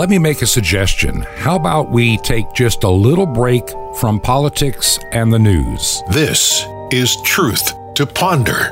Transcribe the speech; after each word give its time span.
let 0.00 0.08
me 0.08 0.18
make 0.18 0.40
a 0.40 0.46
suggestion. 0.46 1.26
How 1.36 1.56
about 1.56 1.90
we 1.90 2.16
take 2.16 2.50
just 2.54 2.84
a 2.84 2.88
little 2.88 3.26
break 3.26 3.68
from 3.96 4.18
politics 4.18 4.98
and 5.12 5.30
the 5.30 5.38
news? 5.38 6.02
This 6.10 6.64
is 6.90 7.14
Truth 7.22 7.70
to 7.96 8.06
Ponder 8.06 8.70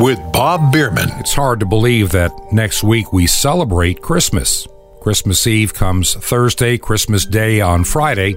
with 0.00 0.18
Bob 0.32 0.72
Bierman. 0.72 1.10
It's 1.20 1.32
hard 1.32 1.60
to 1.60 1.66
believe 1.66 2.10
that 2.10 2.32
next 2.50 2.82
week 2.82 3.12
we 3.12 3.28
celebrate 3.28 4.02
Christmas. 4.02 4.66
Christmas 5.00 5.46
Eve 5.46 5.72
comes 5.72 6.14
Thursday, 6.14 6.76
Christmas 6.76 7.24
Day 7.24 7.60
on 7.60 7.84
Friday. 7.84 8.34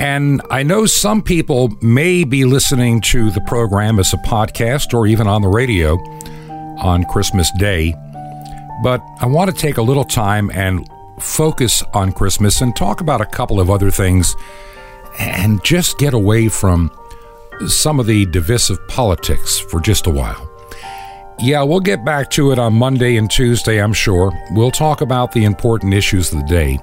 And 0.00 0.42
I 0.50 0.62
know 0.62 0.84
some 0.84 1.22
people 1.22 1.70
may 1.80 2.24
be 2.24 2.44
listening 2.44 3.00
to 3.00 3.30
the 3.30 3.40
program 3.46 3.98
as 3.98 4.12
a 4.12 4.18
podcast 4.18 4.92
or 4.92 5.06
even 5.06 5.26
on 5.26 5.40
the 5.40 5.48
radio 5.48 5.96
on 6.82 7.04
Christmas 7.04 7.50
Day. 7.58 7.94
But 8.82 9.02
I 9.22 9.26
want 9.26 9.50
to 9.50 9.56
take 9.56 9.78
a 9.78 9.82
little 9.82 10.04
time 10.04 10.50
and 10.52 10.86
focus 11.18 11.82
on 11.92 12.12
Christmas 12.12 12.60
and 12.60 12.74
talk 12.74 13.00
about 13.00 13.20
a 13.20 13.26
couple 13.26 13.60
of 13.60 13.70
other 13.70 13.90
things 13.90 14.34
and 15.18 15.62
just 15.64 15.98
get 15.98 16.14
away 16.14 16.48
from 16.48 16.90
some 17.68 18.00
of 18.00 18.06
the 18.06 18.26
divisive 18.26 18.86
politics 18.88 19.58
for 19.58 19.80
just 19.80 20.06
a 20.06 20.10
while. 20.10 20.50
Yeah, 21.40 21.62
we'll 21.62 21.80
get 21.80 22.04
back 22.04 22.30
to 22.30 22.52
it 22.52 22.58
on 22.58 22.74
Monday 22.74 23.16
and 23.16 23.30
Tuesday, 23.30 23.82
I'm 23.82 23.92
sure. 23.92 24.32
We'll 24.52 24.70
talk 24.70 25.00
about 25.00 25.32
the 25.32 25.44
important 25.44 25.92
issues 25.92 26.32
of 26.32 26.40
the 26.40 26.46
day. 26.46 26.78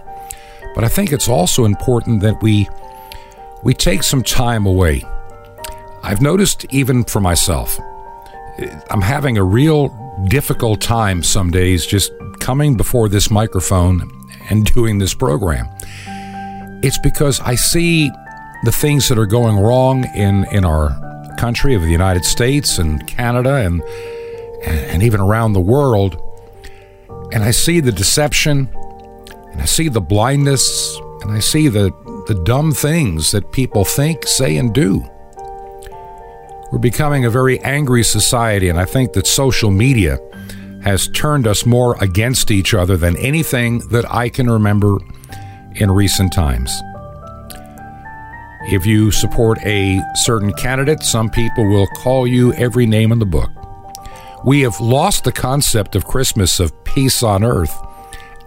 But 0.75 0.83
I 0.83 0.87
think 0.87 1.11
it's 1.11 1.27
also 1.27 1.65
important 1.65 2.21
that 2.21 2.41
we 2.41 2.67
we 3.63 3.73
take 3.73 4.03
some 4.03 4.23
time 4.23 4.65
away. 4.65 5.03
I've 6.03 6.21
noticed 6.21 6.65
even 6.71 7.03
for 7.03 7.19
myself, 7.19 7.79
I'm 8.89 9.01
having 9.01 9.37
a 9.37 9.43
real 9.43 9.89
difficult 10.27 10.81
time 10.81 11.23
some 11.23 11.51
days 11.51 11.85
just 11.85 12.11
coming 12.39 12.75
before 12.75 13.07
this 13.07 13.29
microphone 13.29 14.09
and 14.49 14.65
doing 14.65 14.97
this 14.97 15.13
program. 15.13 15.67
It's 16.83 16.97
because 16.99 17.39
I 17.41 17.55
see 17.55 18.09
the 18.63 18.71
things 18.71 19.09
that 19.09 19.17
are 19.17 19.25
going 19.25 19.57
wrong 19.57 20.05
in, 20.15 20.45
in 20.51 20.65
our 20.65 20.89
country 21.37 21.73
of 21.75 21.81
the 21.81 21.91
United 21.91 22.25
States 22.25 22.77
and 22.77 23.05
Canada 23.07 23.55
and, 23.55 23.81
and 24.63 25.03
even 25.03 25.19
around 25.19 25.53
the 25.53 25.61
world. 25.61 26.21
And 27.31 27.43
I 27.43 27.51
see 27.51 27.79
the 27.79 27.91
deception 27.91 28.69
and 29.51 29.61
I 29.61 29.65
see 29.65 29.89
the 29.89 30.01
blindness 30.01 30.97
and 31.21 31.31
I 31.31 31.39
see 31.39 31.67
the, 31.67 31.91
the 32.27 32.41
dumb 32.43 32.71
things 32.71 33.31
that 33.31 33.51
people 33.51 33.85
think, 33.85 34.25
say, 34.25 34.57
and 34.57 34.73
do. 34.73 35.05
We're 36.71 36.79
becoming 36.79 37.25
a 37.25 37.29
very 37.29 37.59
angry 37.59 38.01
society, 38.03 38.69
and 38.69 38.79
I 38.79 38.85
think 38.85 39.11
that 39.13 39.27
social 39.27 39.71
media 39.71 40.17
has 40.83 41.07
turned 41.09 41.47
us 41.47 41.65
more 41.65 41.95
against 42.03 42.51
each 42.51 42.73
other 42.73 42.97
than 42.97 43.17
anything 43.17 43.79
that 43.89 44.09
I 44.11 44.29
can 44.29 44.49
remember 44.49 44.97
in 45.75 45.91
recent 45.91 46.33
times. 46.33 46.71
If 48.65 48.85
you 48.85 49.11
support 49.11 49.59
a 49.65 50.01
certain 50.15 50.53
candidate, 50.53 51.01
some 51.01 51.29
people 51.29 51.67
will 51.67 51.87
call 51.87 52.27
you 52.27 52.53
every 52.53 52.85
name 52.85 53.11
in 53.11 53.19
the 53.19 53.25
book. 53.25 53.49
We 54.43 54.61
have 54.61 54.79
lost 54.79 55.23
the 55.23 55.31
concept 55.31 55.95
of 55.95 56.05
Christmas 56.05 56.59
of 56.59 56.83
peace 56.83 57.23
on 57.23 57.43
earth 57.43 57.75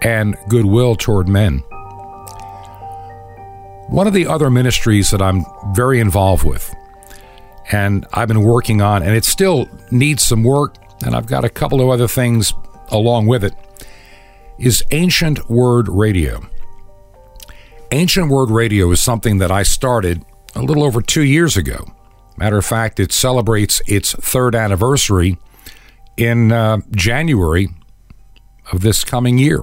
and 0.03 0.37
goodwill 0.49 0.97
toward 0.97 1.29
men. 1.29 1.59
One 3.89 4.07
of 4.07 4.13
the 4.13 4.27
other 4.27 4.51
ministries 4.51 5.11
that 5.11 5.23
I'm 5.23 5.45
very 5.73 6.01
involved 6.01 6.45
with, 6.45 6.75
and 7.71 8.07
I've 8.13 8.29
been 8.29 8.43
working 8.43 8.83
on, 8.83 9.03
and 9.03 9.15
it 9.15 9.25
still 9.25 9.69
needs 9.91 10.23
some 10.23 10.43
work, 10.43 10.77
and 11.05 11.15
I've 11.15 11.27
got 11.27 11.45
a 11.45 11.49
couple 11.49 11.81
of 11.81 11.89
other 11.89 12.09
things 12.09 12.53
along 12.89 13.27
with 13.27 13.45
it, 13.45 13.55
is 14.59 14.83
Ancient 14.91 15.51
Word 15.51 15.89
Radio. 15.89 16.47
Ancient 17.93 18.31
Word 18.31 18.51
Radio 18.51 18.91
is 18.91 19.03
something 19.03 19.39
that 19.39 19.51
I 19.51 19.63
started 19.63 20.25
a 20.55 20.63
little 20.63 20.83
over 20.83 21.01
two 21.01 21.25
years 21.25 21.57
ago. 21.57 21.87
Matter 22.37 22.59
of 22.59 22.65
fact, 22.65 22.99
it 22.99 23.13
celebrates 23.13 23.81
its 23.87 24.13
third 24.15 24.55
anniversary 24.55 25.39
in 26.17 26.53
uh, 26.53 26.79
January 26.91 27.69
of 28.73 28.81
this 28.81 29.05
coming 29.05 29.39
year. 29.39 29.63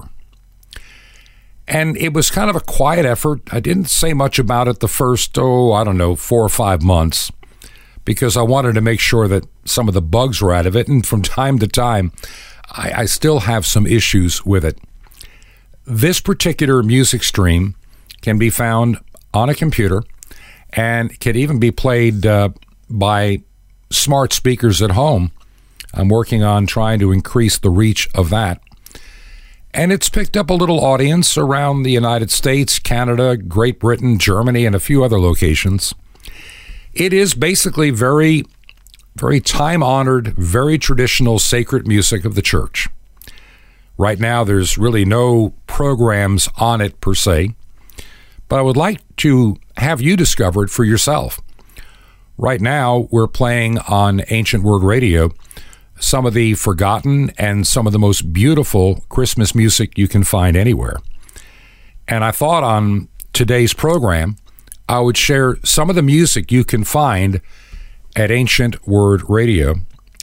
And 1.68 1.96
it 1.96 2.12
was 2.12 2.30
kind 2.30 2.50
of 2.50 2.56
a 2.56 2.60
quiet 2.60 3.06
effort. 3.06 3.40
I 3.52 3.60
didn't 3.60 3.86
say 3.86 4.14
much 4.14 4.38
about 4.38 4.68
it 4.68 4.80
the 4.80 4.88
first, 4.88 5.38
oh, 5.38 5.72
I 5.72 5.84
don't 5.84 5.96
know, 5.96 6.16
four 6.16 6.42
or 6.42 6.48
five 6.48 6.82
months 6.82 7.30
because 8.04 8.36
I 8.36 8.42
wanted 8.42 8.74
to 8.74 8.80
make 8.80 9.00
sure 9.00 9.28
that 9.28 9.46
some 9.64 9.88
of 9.88 9.94
the 9.94 10.02
bugs 10.02 10.40
were 10.40 10.52
out 10.52 10.66
of 10.66 10.76
it. 10.76 10.88
And 10.88 11.06
from 11.06 11.22
time 11.22 11.58
to 11.60 11.68
time, 11.68 12.12
I, 12.70 12.92
I 13.02 13.04
still 13.06 13.40
have 13.40 13.66
some 13.66 13.86
issues 13.86 14.44
with 14.44 14.64
it. 14.64 14.78
This 15.86 16.20
particular 16.20 16.82
music 16.82 17.22
stream 17.22 17.74
can 18.20 18.38
be 18.38 18.50
found 18.50 18.98
on 19.34 19.48
a 19.48 19.54
computer 19.54 20.02
and 20.72 21.18
can 21.20 21.36
even 21.36 21.58
be 21.58 21.70
played 21.70 22.24
uh, 22.24 22.50
by 22.88 23.42
smart 23.90 24.32
speakers 24.32 24.80
at 24.80 24.92
home. 24.92 25.32
I'm 25.94 26.08
working 26.08 26.42
on 26.42 26.66
trying 26.66 26.98
to 27.00 27.12
increase 27.12 27.58
the 27.58 27.70
reach 27.70 28.08
of 28.14 28.30
that. 28.30 28.62
And 29.74 29.90
it's 29.90 30.08
picked 30.08 30.36
up 30.36 30.50
a 30.50 30.54
little 30.54 30.84
audience 30.84 31.36
around 31.38 31.82
the 31.82 31.90
United 31.90 32.30
States, 32.30 32.78
Canada, 32.78 33.36
Great 33.36 33.80
Britain, 33.80 34.18
Germany, 34.18 34.66
and 34.66 34.74
a 34.74 34.80
few 34.80 35.02
other 35.02 35.18
locations. 35.18 35.94
It 36.94 37.12
is 37.12 37.34
basically 37.34 37.90
very, 37.90 38.44
very 39.16 39.40
time 39.40 39.82
honored, 39.82 40.34
very 40.36 40.78
traditional 40.78 41.38
sacred 41.38 41.86
music 41.86 42.24
of 42.24 42.34
the 42.34 42.42
church. 42.42 42.88
Right 43.96 44.18
now, 44.18 44.44
there's 44.44 44.78
really 44.78 45.04
no 45.04 45.54
programs 45.66 46.48
on 46.56 46.80
it 46.80 47.00
per 47.00 47.14
se, 47.14 47.54
but 48.48 48.58
I 48.58 48.62
would 48.62 48.76
like 48.76 49.00
to 49.18 49.56
have 49.76 50.00
you 50.00 50.16
discover 50.16 50.64
it 50.64 50.70
for 50.70 50.84
yourself. 50.84 51.40
Right 52.36 52.60
now, 52.60 53.08
we're 53.10 53.28
playing 53.28 53.78
on 53.80 54.22
Ancient 54.28 54.64
Word 54.64 54.82
Radio 54.82 55.30
some 55.98 56.26
of 56.26 56.34
the 56.34 56.54
forgotten 56.54 57.30
and 57.38 57.66
some 57.66 57.86
of 57.86 57.92
the 57.92 57.98
most 57.98 58.32
beautiful 58.32 59.04
Christmas 59.08 59.54
music 59.54 59.96
you 59.96 60.08
can 60.08 60.24
find 60.24 60.56
anywhere. 60.56 60.96
And 62.08 62.24
I 62.24 62.32
thought 62.32 62.64
on 62.64 63.08
today's 63.32 63.72
program, 63.72 64.36
I 64.88 65.00
would 65.00 65.16
share 65.16 65.56
some 65.64 65.88
of 65.90 65.96
the 65.96 66.02
music 66.02 66.52
you 66.52 66.64
can 66.64 66.84
find 66.84 67.40
at 68.16 68.30
Ancient 68.30 68.86
Word 68.86 69.22
Radio 69.28 69.76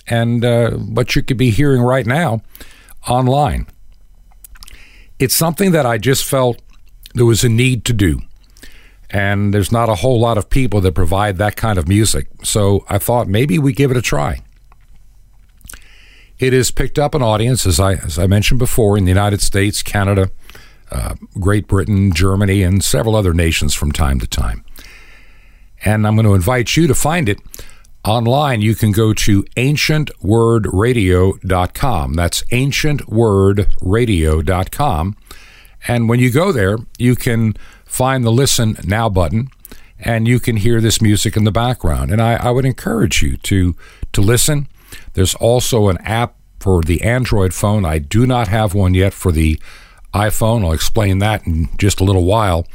and 0.08 0.44
uh, 0.44 0.72
what 0.72 1.16
you 1.16 1.24
could 1.24 1.38
be 1.38 1.52
hearing 1.52 1.82
right 1.82 2.06
now 2.06 2.42
online. 3.08 3.68
It's 5.18 5.36
something 5.36 5.72
that 5.72 5.86
I 5.86 5.98
just 5.98 6.24
felt 6.24 6.62
there 7.14 7.26
was 7.26 7.44
a 7.44 7.50
need 7.50 7.86
to 7.86 7.94
do. 7.94 8.22
And 9.10 9.54
there's 9.54 9.72
not 9.72 9.90
a 9.90 9.96
whole 9.96 10.20
lot 10.20 10.38
of 10.38 10.50
people 10.50 10.82
that 10.82 10.94
provide 10.94 11.38
that 11.38 11.56
kind 11.56 11.80
of 11.80 11.88
music. 11.88 12.28
So 12.44 12.86
I 12.88 13.00
thought 13.00 13.28
maybe 13.28 13.58
we 13.58 13.74
give 13.74 13.90
it 13.90 13.98
a 13.98 14.02
try. 14.02 14.42
It 16.38 16.54
has 16.54 16.72
picked 16.72 17.00
up 17.00 17.16
an 17.16 17.22
audience, 17.22 17.66
as 17.66 17.80
I 17.80 17.96
as 17.96 18.18
I 18.18 18.28
mentioned 18.28 18.60
before, 18.60 18.98
in 18.98 19.04
the 19.04 19.10
United 19.10 19.42
States, 19.42 19.84
Canada, 19.84 20.32
uh, 20.92 21.16
Great 21.40 21.68
Britain, 21.68 22.14
Germany, 22.14 22.62
and 22.64 22.84
several 22.84 23.16
other 23.16 23.34
nations 23.34 23.74
from 23.74 23.92
time 23.92 24.20
to 24.20 24.28
time. 24.28 24.64
And 25.84 26.06
I'm 26.06 26.16
going 26.16 26.26
to 26.26 26.34
invite 26.34 26.76
you 26.76 26.88
to 26.88 26.96
find 26.96 27.30
it 27.30 27.40
online. 28.04 28.60
You 28.62 28.76
can 28.76 28.92
go 28.92 29.14
to 29.14 29.44
ancientwordradio.com. 29.56 32.14
That's 32.14 32.44
ancientwordradio.com. 32.44 35.18
And 35.88 36.10
when 36.10 36.20
you 36.20 36.30
go 36.30 36.52
there, 36.52 36.78
you 36.98 37.16
can 37.16 37.54
find 37.86 38.26
the 38.26 38.32
Listen 38.32 38.76
Now 38.84 39.08
button 39.08 39.48
and 39.98 40.28
you 40.28 40.42
can 40.42 40.58
hear 40.58 40.82
this 40.82 41.02
music 41.02 41.38
in 41.38 41.46
the 41.46 41.52
background. 41.52 42.12
And 42.12 42.22
I, 42.22 42.34
I 42.34 42.52
would 42.52 42.66
encourage 42.66 43.22
you 43.22 43.38
to, 43.38 43.78
to 44.12 44.22
listen 44.22 44.68
there's 45.14 45.36
also 45.36 45.90
an 45.90 45.98
app 46.00 46.36
for 46.60 46.82
the 46.82 47.02
Android 47.02 47.54
phone. 47.54 47.86
I 47.86 48.00
do 48.00 48.26
not 48.26 48.48
have 48.48 48.74
one 48.74 48.94
yet 48.94 49.14
for 49.14 49.32
the 49.32 49.60
iPhone. 50.14 50.64
I'll 50.64 50.72
explain 50.72 51.20
that 51.20 51.46
in 51.46 51.70
just 51.78 52.00
a 52.00 52.04
little 52.04 52.26
while. 52.26 52.68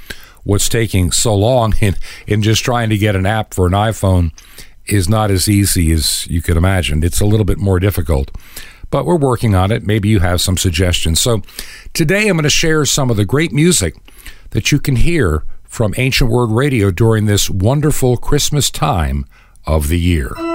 What's 0.45 0.69
taking 0.69 1.11
so 1.11 1.35
long 1.35 1.75
in, 1.81 1.97
in 2.27 2.43
just 2.43 2.65
trying 2.65 2.91
to 2.91 2.99
get 2.99 3.17
an 3.17 3.27
app 3.27 3.55
for 3.55 3.67
an 3.67 3.73
iPhone 3.73 4.31
is 4.87 5.09
not 5.09 5.31
as 5.31 5.49
easy 5.49 5.93
as 5.93 6.27
you 6.27 6.43
could 6.43 6.57
imagine. 6.57 7.03
It's 7.03 7.21
a 7.21 7.27
little 7.27 7.47
bit 7.47 7.59
more 7.59 7.81
difficult, 7.81 8.31
but 8.91 9.07
we're 9.07 9.17
working 9.17 9.55
on 9.55 9.73
it. 9.73 9.87
Maybe 9.87 10.09
you 10.09 10.21
have 10.21 10.41
some 10.41 10.59
suggestions. 10.59 11.21
So 11.21 11.43
today 11.95 12.29
I'm 12.29 12.37
going 12.37 12.45
to 12.45 12.51
share 12.51 12.85
some 12.85 13.11
of 13.11 13.17
the 13.17 13.25
great 13.25 13.53
music 13.53 13.95
that 14.51 14.71
you 14.73 14.79
can 14.79 14.97
hear 14.97 15.45
from 15.65 15.95
Ancient 15.97 16.31
Word 16.31 16.51
Radio 16.51 16.91
during 16.91 17.27
this 17.27 17.49
wonderful 17.49 18.17
Christmas 18.17 18.71
time 18.71 19.25
of 19.67 19.89
the 19.89 19.99
year. 19.99 20.54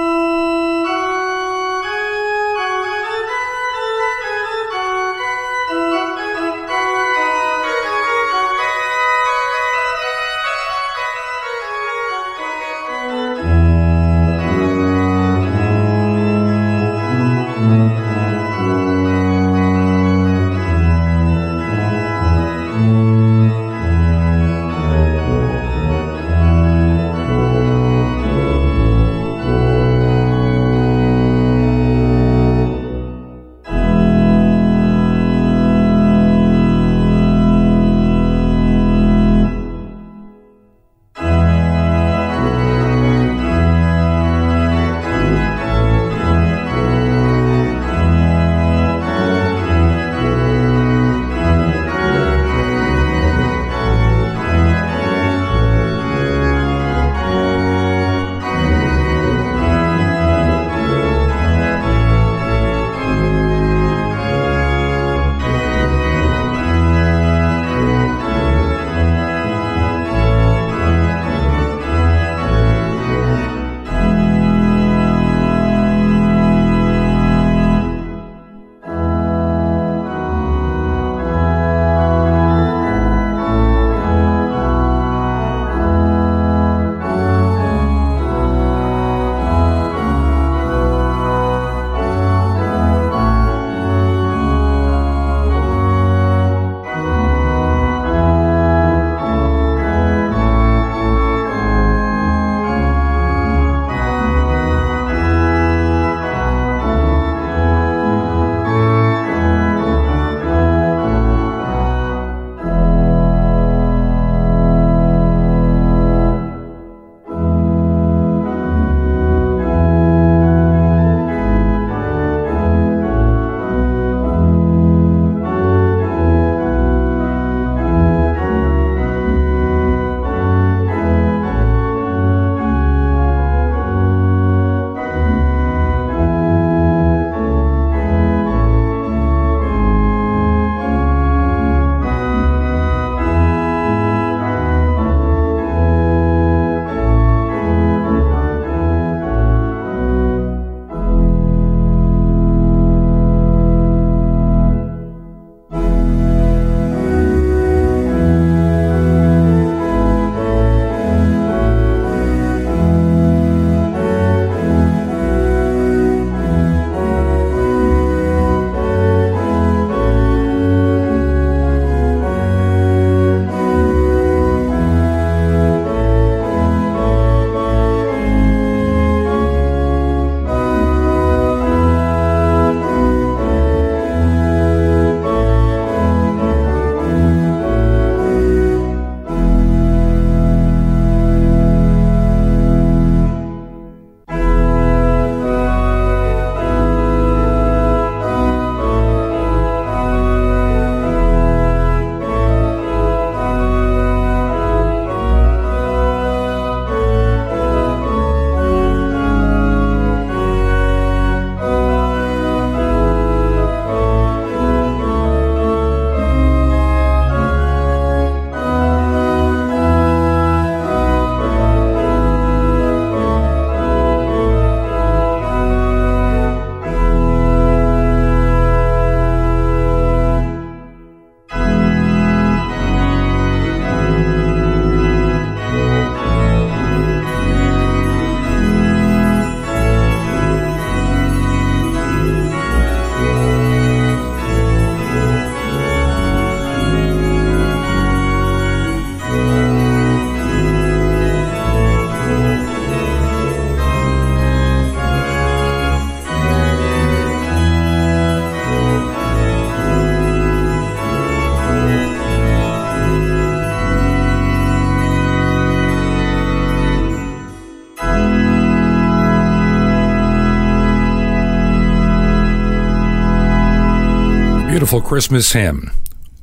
Beautiful 274.90 275.08
Christmas 275.08 275.52
hymn, 275.52 275.92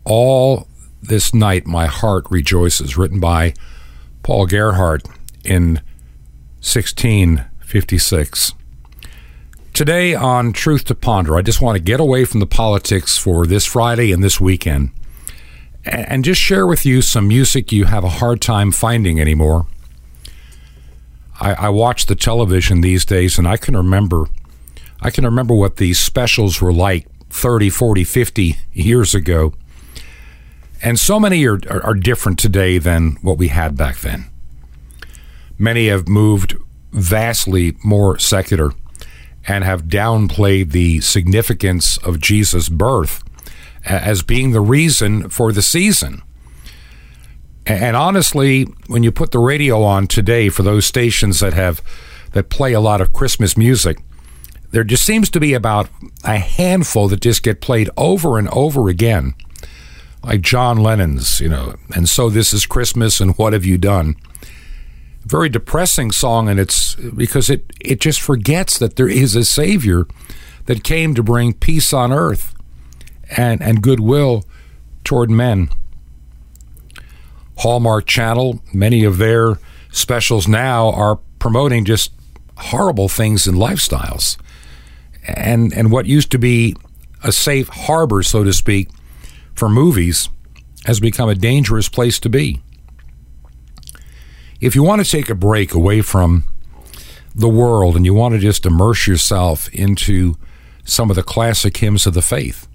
All 0.06 0.70
This 1.02 1.34
Night 1.34 1.68
My 1.68 1.86
Heart 1.86 2.28
Rejoices, 2.30 2.96
written 2.96 3.20
by 3.20 3.54
Paul 4.24 4.48
Gerhardt 4.48 5.06
in 5.44 5.82
1656. 6.62 8.54
Today 9.74 10.16
on 10.16 10.54
Truth 10.54 10.86
to 10.86 10.96
Ponder, 10.96 11.36
I 11.36 11.42
just 11.42 11.62
want 11.62 11.76
to 11.76 11.84
get 11.84 12.00
away 12.00 12.24
from 12.24 12.40
the 12.40 12.46
politics 12.46 13.18
for 13.18 13.46
this 13.46 13.66
Friday 13.66 14.14
and 14.14 14.24
this 14.24 14.40
weekend 14.40 14.92
and 15.84 16.24
just 16.24 16.40
share 16.40 16.66
with 16.66 16.86
you 16.86 17.02
some 17.02 17.28
music 17.28 17.74
you 17.74 17.84
have 17.84 18.06
a 18.06 18.10
hard 18.22 18.40
time 18.40 18.72
finding 18.72 19.20
anymore. 19.20 19.68
I, 21.42 21.54
I 21.54 21.68
watch 21.68 22.06
the 22.06 22.16
television 22.16 22.80
these 22.80 23.04
days 23.04 23.38
and 23.38 23.46
I 23.46 23.58
can 23.58 23.76
remember 23.76 24.28
I 25.02 25.12
can 25.12 25.26
remember 25.26 25.54
what 25.54 25.76
these 25.76 26.00
specials 26.00 26.62
were 26.62 26.72
like 26.72 27.08
30, 27.30 27.70
40, 27.70 28.04
50 28.04 28.58
years 28.74 29.14
ago. 29.14 29.54
And 30.82 31.00
so 31.00 31.20
many 31.20 31.46
are, 31.46 31.60
are, 31.70 31.84
are 31.84 31.94
different 31.94 32.40
today 32.40 32.78
than 32.78 33.18
what 33.22 33.38
we 33.38 33.48
had 33.48 33.78
back 33.78 33.98
then. 34.00 34.30
Many 35.58 35.88
have 35.88 36.08
moved 36.08 36.56
vastly 36.92 37.76
more 37.84 38.20
secular 38.20 38.72
and 39.48 39.64
have 39.64 39.84
downplayed 39.84 40.72
the 40.72 41.00
significance 41.02 41.98
of 41.98 42.20
Jesus' 42.20 42.70
birth 42.70 43.24
as 43.86 44.22
being 44.22 44.52
the 44.52 44.62
reason 44.62 45.30
for 45.30 45.52
the 45.52 45.62
season. 45.62 46.22
And 47.66 47.96
honestly, 47.96 48.64
when 48.88 49.04
you 49.04 49.12
put 49.12 49.32
the 49.32 49.40
radio 49.40 49.84
on 49.84 50.08
today 50.08 50.50
for 50.50 50.64
those 50.64 50.86
stations 50.86 51.40
that 51.40 51.54
have 51.54 51.82
that 52.32 52.50
play 52.50 52.74
a 52.74 52.80
lot 52.80 53.02
of 53.02 53.14
Christmas 53.14 53.58
music, 53.58 53.98
there 54.72 54.84
just 54.84 55.06
seems 55.06 55.30
to 55.30 55.40
be 55.40 55.54
about 55.54 55.90
a 56.24 56.38
handful 56.38 57.08
that 57.08 57.22
just 57.22 57.44
get 57.44 57.62
played 57.62 57.90
over 57.96 58.38
and 58.38 58.50
over 58.50 58.90
again, 58.90 59.34
like 60.24 60.42
John 60.42 60.78
Lennon's, 60.78 61.40
you 61.40 61.50
know, 61.50 61.76
and 61.96 62.10
so 62.10 62.30
this 62.30 62.54
is 62.54 62.66
Christmas 62.66 63.20
and 63.20 63.38
what 63.38 63.54
have 63.54 63.66
you 63.66 63.78
done? 63.78 64.16
Very 65.26 65.50
depressing 65.50 66.12
song, 66.12 66.48
and 66.48 66.60
it's 66.60 66.96
because 66.96 67.50
it, 67.50 67.72
it 67.82 68.00
just 68.00 68.22
forgets 68.22 68.78
that 68.80 68.96
there 68.96 69.10
is 69.10 69.36
a 69.36 69.44
Savior 69.44 70.06
that 70.66 70.84
came 70.84 71.16
to 71.16 71.24
bring 71.24 71.54
peace 71.54 71.94
on 71.94 72.12
earth 72.12 72.54
and, 73.36 73.62
and 73.62 73.82
goodwill 73.82 74.46
toward 75.04 75.30
men. 75.30 75.70
Hallmark 77.60 78.06
Channel, 78.06 78.62
many 78.74 79.04
of 79.04 79.18
their 79.18 79.60
specials 79.92 80.48
now 80.48 80.92
are 80.92 81.20
promoting 81.40 81.86
just 81.86 82.12
horrible 82.58 83.10
things 83.10 83.48
in 83.48 83.56
lifestyles 83.56 84.38
and 85.28 85.74
and 85.74 85.92
what 85.92 86.06
used 86.06 86.32
to 86.32 86.40
be 86.40 86.76
a 87.24 87.32
safe 87.32 87.70
harbor, 87.70 88.22
so 88.24 88.44
to 88.44 88.52
speak, 88.54 88.90
for 89.54 89.70
movies 89.70 90.30
has 90.86 91.00
become 91.00 91.30
a 91.30 91.36
dangerous 91.36 91.90
place 91.90 92.20
to 92.20 92.30
be. 92.30 92.62
If 94.60 94.76
you 94.76 94.84
want 94.84 95.06
to 95.06 95.12
take 95.12 95.30
a 95.30 95.36
break 95.36 95.74
away 95.74 96.02
from 96.02 96.46
the 97.36 97.50
world 97.50 97.96
and 97.96 98.06
you 98.06 98.14
want 98.14 98.34
to 98.34 98.40
just 98.40 98.66
immerse 98.66 99.06
yourself 99.06 99.68
into 99.70 100.36
some 100.84 101.10
of 101.10 101.16
the 101.16 101.24
classic 101.24 101.78
hymns 101.78 102.08
of 102.08 102.14
the 102.14 102.22
faith, 102.22 102.68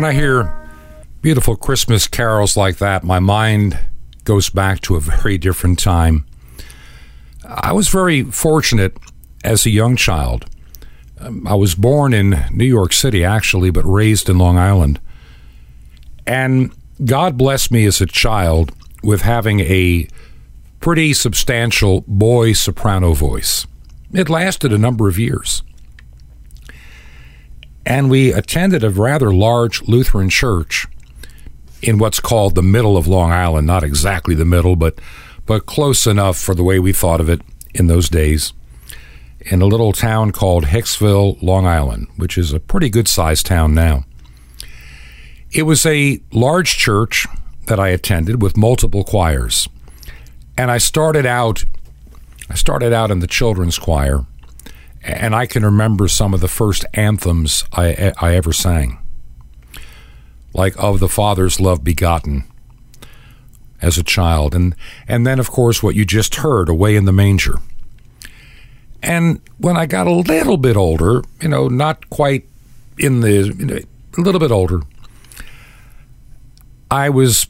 When 0.04 0.14
I 0.14 0.20
hear 0.20 0.54
beautiful 1.22 1.56
Christmas 1.56 2.06
carols 2.06 2.58
like 2.58 2.76
that, 2.76 3.04
my 3.04 3.20
mind 3.20 3.78
goes 4.24 4.50
back 4.50 4.82
to 4.82 4.96
a 4.96 5.00
very 5.00 5.38
different 5.38 5.78
time. 5.78 6.26
I 7.46 7.72
was 7.72 7.88
very 7.88 8.22
fortunate 8.24 8.98
as 9.44 9.64
a 9.64 9.70
young 9.70 9.96
child. 9.96 10.44
Um, 11.18 11.46
I 11.46 11.54
was 11.54 11.74
born 11.74 12.12
in 12.12 12.44
New 12.52 12.66
York 12.66 12.92
City, 12.92 13.24
actually, 13.24 13.70
but 13.70 13.86
raised 13.86 14.28
in 14.28 14.36
Long 14.36 14.58
Island. 14.58 15.00
And 16.26 16.70
God 17.02 17.38
blessed 17.38 17.70
me 17.70 17.86
as 17.86 18.02
a 18.02 18.06
child 18.06 18.72
with 19.02 19.22
having 19.22 19.60
a 19.60 20.06
pretty 20.80 21.14
substantial 21.14 22.04
boy 22.06 22.52
soprano 22.52 23.14
voice. 23.14 23.66
It 24.12 24.28
lasted 24.28 24.70
a 24.70 24.76
number 24.76 25.08
of 25.08 25.18
years 25.18 25.62
and 27.86 28.10
we 28.10 28.32
attended 28.32 28.82
a 28.82 28.90
rather 28.90 29.32
large 29.32 29.82
Lutheran 29.82 30.30
church 30.30 30.86
in 31.82 31.98
what's 31.98 32.20
called 32.20 32.54
the 32.54 32.62
middle 32.62 32.96
of 32.96 33.06
Long 33.06 33.30
Island, 33.30 33.66
not 33.66 33.84
exactly 33.84 34.34
the 34.34 34.44
middle, 34.44 34.76
but 34.76 34.98
but 35.46 35.66
close 35.66 36.06
enough 36.06 36.38
for 36.38 36.54
the 36.54 36.64
way 36.64 36.78
we 36.78 36.92
thought 36.92 37.20
of 37.20 37.28
it 37.28 37.42
in 37.74 37.86
those 37.86 38.08
days. 38.08 38.54
In 39.40 39.60
a 39.60 39.66
little 39.66 39.92
town 39.92 40.30
called 40.30 40.64
Hicksville, 40.64 41.36
Long 41.42 41.66
Island, 41.66 42.06
which 42.16 42.38
is 42.38 42.52
a 42.52 42.60
pretty 42.60 42.88
good 42.88 43.06
sized 43.06 43.44
town 43.44 43.74
now. 43.74 44.06
It 45.52 45.64
was 45.64 45.84
a 45.84 46.20
large 46.32 46.78
church 46.78 47.26
that 47.66 47.78
I 47.78 47.88
attended 47.88 48.40
with 48.40 48.56
multiple 48.56 49.04
choirs. 49.04 49.68
And 50.56 50.70
I 50.70 50.78
started 50.78 51.26
out 51.26 51.64
I 52.48 52.54
started 52.54 52.92
out 52.92 53.10
in 53.10 53.20
the 53.20 53.26
children's 53.26 53.78
choir 53.78 54.26
and 55.04 55.34
I 55.34 55.46
can 55.46 55.64
remember 55.64 56.08
some 56.08 56.32
of 56.34 56.40
the 56.40 56.48
first 56.48 56.84
anthems 56.94 57.64
I, 57.72 58.12
I 58.18 58.34
ever 58.34 58.52
sang, 58.52 58.98
like 60.52 60.74
"Of 60.82 61.00
the 61.00 61.08
Father's 61.08 61.60
Love 61.60 61.84
Begotten" 61.84 62.44
as 63.82 63.98
a 63.98 64.02
child, 64.02 64.54
and 64.54 64.74
and 65.06 65.26
then 65.26 65.38
of 65.38 65.50
course 65.50 65.82
what 65.82 65.94
you 65.94 66.04
just 66.04 66.36
heard, 66.36 66.68
"Away 66.68 66.96
in 66.96 67.04
the 67.04 67.12
Manger." 67.12 67.58
And 69.02 69.40
when 69.58 69.76
I 69.76 69.84
got 69.84 70.06
a 70.06 70.12
little 70.12 70.56
bit 70.56 70.76
older, 70.76 71.22
you 71.40 71.48
know, 71.48 71.68
not 71.68 72.08
quite 72.08 72.48
in 72.96 73.20
the 73.20 73.54
you 73.58 73.66
know, 73.66 73.78
a 74.16 74.20
little 74.20 74.40
bit 74.40 74.50
older, 74.50 74.80
I 76.90 77.10
was 77.10 77.46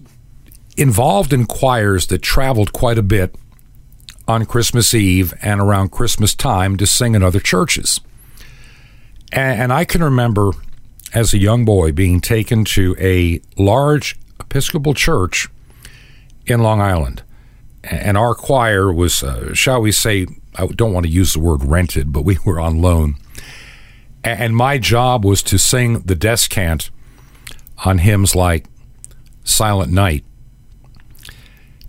involved 0.77 1.33
in 1.33 1.47
choirs 1.47 2.09
that 2.09 2.23
traveled 2.23 2.73
quite 2.73 2.99
a 2.99 3.03
bit 3.03 3.37
on 4.27 4.47
Christmas 4.47 4.95
Eve 4.95 5.35
and 5.43 5.61
around 5.61 5.91
Christmas 5.91 6.35
time 6.35 6.77
to 6.77 6.87
sing 6.87 7.15
in 7.15 7.23
other 7.23 7.41
churches. 7.41 8.01
And, 9.33 9.63
and 9.63 9.73
I 9.73 9.85
can 9.85 10.03
remember 10.03 10.53
as 11.13 11.33
a 11.33 11.39
young 11.39 11.65
boy 11.65 11.93
being 11.93 12.21
taken 12.21 12.65
to 12.65 12.97
a 12.99 13.41
large 13.57 14.17
Episcopal 14.41 14.95
church 14.95 15.49
in 16.47 16.61
Long 16.61 16.81
Island. 16.81 17.23
And 17.83 18.17
our 18.17 18.35
choir 18.35 18.93
was, 18.93 19.23
uh, 19.23 19.55
shall 19.55 19.81
we 19.81 19.93
say, 19.93 20.27
I 20.57 20.67
don't 20.67 20.93
want 20.93 21.07
to 21.07 21.13
use 21.13 21.35
the 21.35 21.41
word 21.41 21.65
rented, 21.65 22.13
but 22.13 22.25
we 22.25 22.39
were 22.45 22.61
on 22.61 22.81
loan. 22.81 23.17
And 24.23 24.57
my 24.57 24.79
job 24.79 25.25
was 25.25 25.43
to 25.45 25.59
sing 25.59 26.01
the 26.01 26.15
descant 26.15 26.91
on 27.85 27.99
hymns 27.99 28.35
like 28.35 28.67
Silent 29.45 29.93
Night 29.93 30.25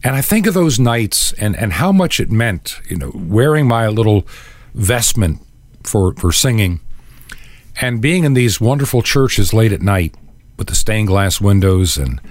and 0.06 0.16
I 0.16 0.22
think 0.22 0.46
of 0.46 0.54
those 0.54 0.80
nights 0.80 1.34
and, 1.34 1.56
and 1.58 1.74
how 1.74 1.92
much 1.92 2.20
it 2.20 2.30
meant, 2.30 2.80
you 2.88 2.96
know, 2.96 3.12
wearing 3.16 3.68
my 3.68 3.88
little 3.88 4.28
vestment 4.76 5.42
for, 5.84 6.14
for 6.14 6.32
singing 6.32 6.80
and 7.82 8.04
being 8.04 8.24
in 8.24 8.36
these 8.36 8.62
wonderful 8.62 9.02
churches 9.02 9.52
late 9.52 9.72
at 9.72 9.82
night 9.82 10.14
with 10.58 10.68
the 10.68 10.76
stained 10.76 11.08
glass 11.08 11.42
windows 11.42 11.98
and, 11.98 12.22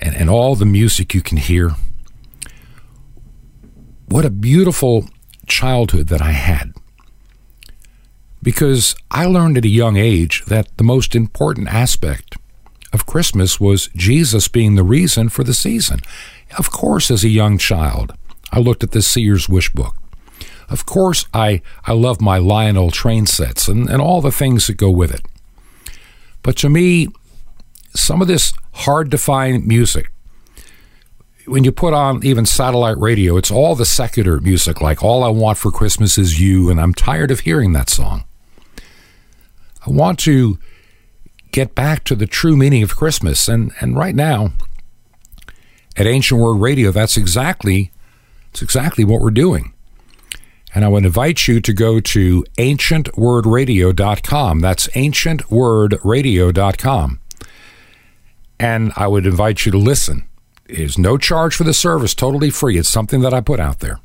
and, 0.00 0.16
and 0.16 0.28
all 0.28 0.56
the 0.56 0.64
music 0.64 1.14
you 1.14 1.22
can 1.22 1.38
hear. 1.38 1.76
What 4.06 4.24
a 4.24 4.30
beautiful 4.30 5.08
childhood 5.46 6.08
that 6.08 6.20
I 6.20 6.32
had. 6.32 6.74
Because 8.42 8.96
I 9.12 9.26
learned 9.26 9.56
at 9.56 9.64
a 9.64 9.68
young 9.68 9.96
age 9.96 10.44
that 10.46 10.76
the 10.78 10.84
most 10.84 11.14
important 11.14 11.68
aspect 11.68 12.36
of 12.92 13.06
Christmas 13.06 13.60
was 13.60 13.88
Jesus 13.94 14.48
being 14.48 14.74
the 14.74 14.82
reason 14.82 15.28
for 15.28 15.44
the 15.44 15.54
season. 15.54 16.00
Of 16.58 16.70
course, 16.70 17.10
as 17.10 17.24
a 17.24 17.28
young 17.28 17.58
child, 17.58 18.14
I 18.52 18.60
looked 18.60 18.84
at 18.84 18.92
the 18.92 19.02
Sears 19.02 19.48
Wish 19.48 19.72
book. 19.72 19.94
Of 20.68 20.86
course, 20.86 21.26
I, 21.34 21.60
I 21.84 21.92
love 21.92 22.20
my 22.20 22.38
Lionel 22.38 22.90
train 22.90 23.26
sets 23.26 23.68
and, 23.68 23.88
and 23.88 24.00
all 24.00 24.20
the 24.20 24.32
things 24.32 24.66
that 24.66 24.76
go 24.76 24.90
with 24.90 25.12
it. 25.12 25.26
But 26.42 26.56
to 26.58 26.68
me, 26.68 27.08
some 27.94 28.22
of 28.22 28.28
this 28.28 28.52
hard 28.72 29.10
to 29.10 29.18
find 29.18 29.66
music, 29.66 30.10
when 31.46 31.64
you 31.64 31.72
put 31.72 31.92
on 31.92 32.24
even 32.24 32.46
satellite 32.46 32.98
radio, 32.98 33.36
it's 33.36 33.50
all 33.50 33.74
the 33.74 33.84
secular 33.84 34.40
music, 34.40 34.80
like 34.80 35.02
All 35.02 35.22
I 35.22 35.28
Want 35.28 35.58
for 35.58 35.70
Christmas 35.70 36.16
Is 36.16 36.40
You, 36.40 36.70
and 36.70 36.80
I'm 36.80 36.94
tired 36.94 37.30
of 37.30 37.40
hearing 37.40 37.72
that 37.72 37.90
song. 37.90 38.24
I 39.86 39.90
want 39.90 40.18
to 40.20 40.58
get 41.52 41.74
back 41.74 42.04
to 42.04 42.14
the 42.14 42.26
true 42.26 42.56
meaning 42.56 42.82
of 42.82 42.96
Christmas, 42.96 43.48
and, 43.48 43.72
and 43.80 43.96
right 43.96 44.14
now, 44.14 44.52
at 45.96 46.06
Ancient 46.06 46.40
Word 46.40 46.56
Radio, 46.56 46.90
that's 46.90 47.16
exactly 47.16 47.92
that's 48.52 48.62
exactly 48.62 49.04
what 49.04 49.20
we're 49.20 49.30
doing. 49.30 49.72
And 50.74 50.84
I 50.84 50.88
would 50.88 51.04
invite 51.04 51.46
you 51.48 51.60
to 51.60 51.72
go 51.72 52.00
to 52.00 52.44
ancientwordradio.com. 52.58 54.60
That's 54.60 54.88
ancientwordradio.com. 54.88 57.20
And 58.60 58.92
I 58.96 59.08
would 59.08 59.26
invite 59.26 59.66
you 59.66 59.72
to 59.72 59.78
listen. 59.78 60.28
There's 60.66 60.98
no 60.98 61.18
charge 61.18 61.56
for 61.56 61.64
the 61.64 61.74
service, 61.74 62.14
totally 62.14 62.50
free. 62.50 62.78
It's 62.78 62.88
something 62.88 63.20
that 63.20 63.34
I 63.34 63.40
put 63.40 63.60
out 63.60 63.80
there. 63.80 64.00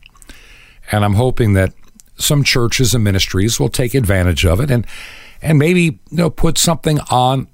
And 0.92 1.06
I'm 1.06 1.14
hoping 1.14 1.54
that 1.54 1.74
some 2.18 2.44
churches 2.44 2.94
and 2.94 3.04
ministries 3.04 3.60
will 3.60 3.70
take 3.70 3.94
advantage 3.94 4.46
of 4.46 4.60
it 4.60 4.70
and 4.70 4.86
and 5.42 5.58
maybe 5.58 5.82
you 5.82 6.00
know 6.12 6.30
put 6.30 6.58
something 6.58 7.00
on 7.10 7.48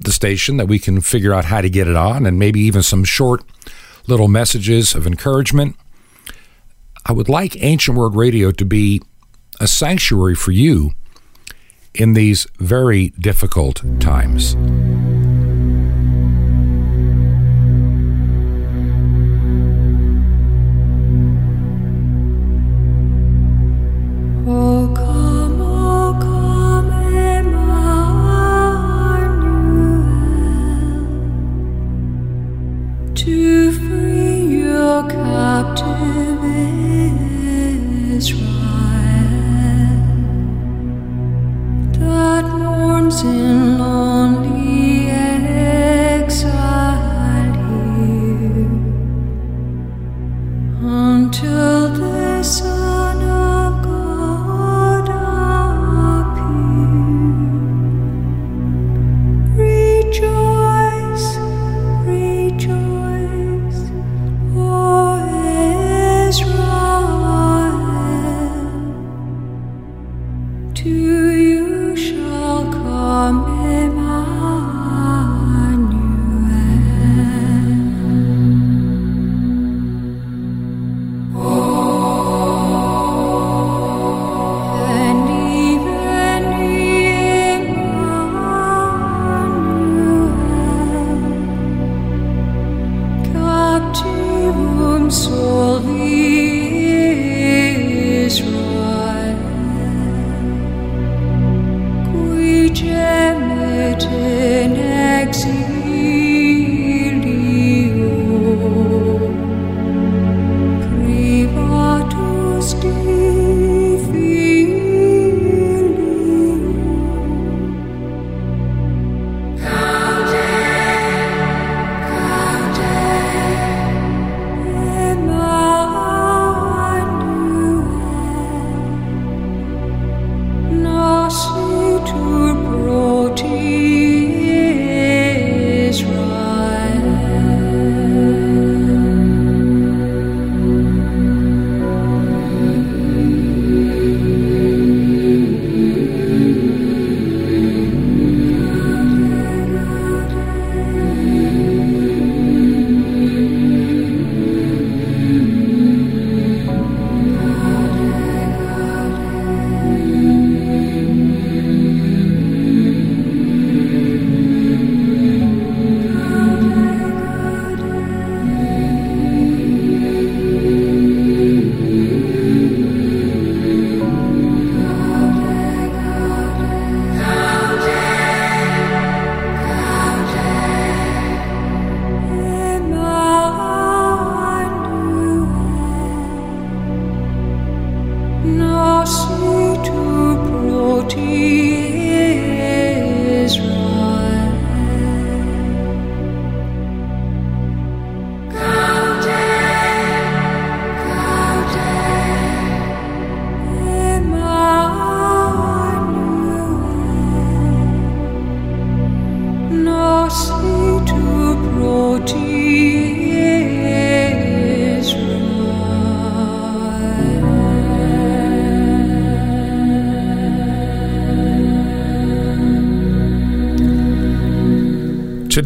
the 0.00 0.12
station 0.12 0.56
that 0.56 0.68
we 0.68 0.78
can 0.78 1.00
figure 1.00 1.34
out 1.34 1.44
how 1.44 1.60
to 1.60 1.68
get 1.68 1.86
it 1.86 1.96
on 1.96 2.26
and 2.26 2.38
maybe 2.38 2.60
even 2.60 2.82
some 2.82 3.04
short 3.04 3.42
little 4.08 4.28
messages 4.28 4.94
of 4.94 5.06
encouragement. 5.06 5.76
I 7.04 7.12
would 7.12 7.28
like 7.28 7.62
Ancient 7.62 7.96
Word 7.96 8.14
Radio 8.14 8.50
to 8.52 8.64
be 8.64 9.00
a 9.60 9.66
sanctuary 9.66 10.34
for 10.34 10.52
you 10.52 10.92
in 11.94 12.12
these 12.12 12.46
very 12.58 13.10
difficult 13.18 13.82
times. 14.00 14.54
Israel 38.16 38.42
that 41.98 42.44
mourns 42.58 43.22
in 43.22 43.65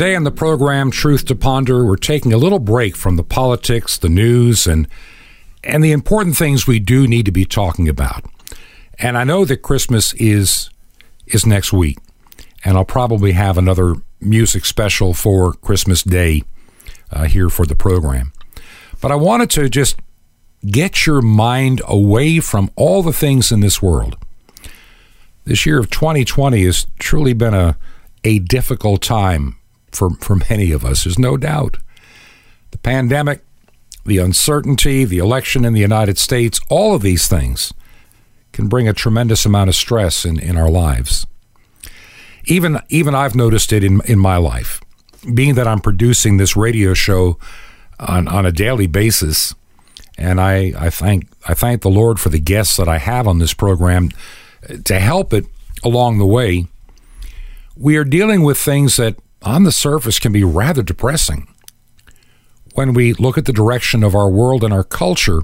Today 0.01 0.17
on 0.17 0.25
the 0.25 0.31
program 0.31 0.91
Truth 0.91 1.27
to 1.27 1.35
Ponder, 1.35 1.85
we're 1.85 1.97
taking 1.97 2.33
a 2.33 2.39
little 2.39 2.59
break 2.59 2.97
from 2.97 3.17
the 3.17 3.23
politics, 3.23 3.99
the 3.99 4.09
news, 4.09 4.67
and 4.67 4.89
and 5.63 5.85
the 5.85 5.93
important 5.93 6.39
things 6.39 6.67
we 6.67 6.79
do 6.79 7.07
need 7.07 7.27
to 7.27 7.31
be 7.31 7.45
talking 7.45 7.87
about. 7.87 8.25
And 8.99 9.19
I 9.19 9.25
know 9.25 9.45
that 9.45 9.59
Christmas 9.59 10.15
is 10.15 10.71
is 11.27 11.45
next 11.45 11.75
week, 11.75 11.99
and 12.65 12.79
I'll 12.79 12.87
probably 12.87 13.33
have 13.33 13.59
another 13.59 13.97
music 14.23 14.65
special 14.65 15.13
for 15.13 15.53
Christmas 15.53 16.03
Day 16.03 16.45
uh, 17.13 17.25
here 17.25 17.51
for 17.51 17.67
the 17.67 17.77
program. 17.77 18.33
But 19.03 19.13
I 19.13 19.17
wanted 19.17 19.51
to 19.51 19.69
just 19.69 19.97
get 20.65 21.05
your 21.05 21.21
mind 21.21 21.83
away 21.87 22.41
from 22.41 22.71
all 22.75 23.03
the 23.03 23.13
things 23.13 23.53
in 23.53 23.61
this 23.61 23.83
world. 23.83 24.17
This 25.45 25.67
year 25.67 25.79
of 25.79 25.91
2020 25.91 26.65
has 26.65 26.87
truly 26.99 27.35
been 27.35 27.53
a 27.53 27.77
a 28.25 28.39
difficult 28.39 29.03
time 29.03 29.59
for, 29.93 30.11
for 30.11 30.37
many 30.51 30.73
of 30.73 30.85
us, 30.85 31.05
there's 31.05 31.19
no 31.19 31.37
doubt. 31.37 31.79
The 32.71 32.79
pandemic, 32.79 33.43
the 34.05 34.19
uncertainty, 34.19 35.05
the 35.05 35.19
election 35.19 35.65
in 35.65 35.73
the 35.73 35.81
United 35.81 36.19
States, 36.19 36.61
all 36.69 36.95
of 36.95 37.03
these 37.03 37.29
things 37.29 37.73
can 38.53 38.69
bring 38.69 38.89
a 38.89 38.93
tremendous 38.93 39.45
amount 39.45 39.69
of 39.69 39.77
stress 39.77 40.25
in, 40.25 40.39
in 40.39 40.57
our 40.57 40.71
lives. 40.71 41.27
Even, 42.47 42.81
even 42.89 43.15
I've 43.15 43.35
noticed 43.35 43.73
it 43.73 43.85
in, 43.85 44.01
in 44.07 44.19
my 44.19 44.37
life. 44.37 44.81
Being 45.35 45.55
that 45.55 45.69
I'm 45.69 45.81
producing 45.81 46.37
this 46.37 46.57
radio 46.57 46.95
show 46.95 47.39
on, 47.99 48.27
on 48.27 48.47
a 48.47 48.53
daily 48.53 48.87
basis, 48.87 49.55
and 50.17 50.41
I, 50.41 50.73
I 50.79 50.91
thank 50.91 51.27
I 51.49 51.55
thank 51.55 51.83
the 51.83 51.91
Lord 51.91 52.21
for 52.21 52.29
the 52.29 52.39
guests 52.39 52.77
that 52.77 52.89
I 52.89 52.99
have 52.99 53.27
on 53.27 53.39
this 53.39 53.55
program 53.55 54.11
to 54.85 55.01
help 55.01 55.33
it 55.33 55.47
along 55.83 56.19
the 56.19 56.27
way. 56.27 56.67
We 57.77 57.97
are 57.97 58.05
dealing 58.05 58.43
with 58.43 58.59
things 58.59 58.97
that 58.97 59.17
on 59.43 59.65
the 59.65 59.73
surface 59.73 60.19
can 60.19 60.33
be 60.33 60.45
rather 60.45 60.83
depressing. 60.83 61.53
When 62.75 62.95
we 62.95 63.15
look 63.15 63.37
at 63.37 63.47
the 63.47 63.53
direction 63.53 64.05
of 64.05 64.15
our 64.15 64.29
world 64.29 64.63
and 64.63 64.73
our 64.73 64.85
culture, 64.85 65.43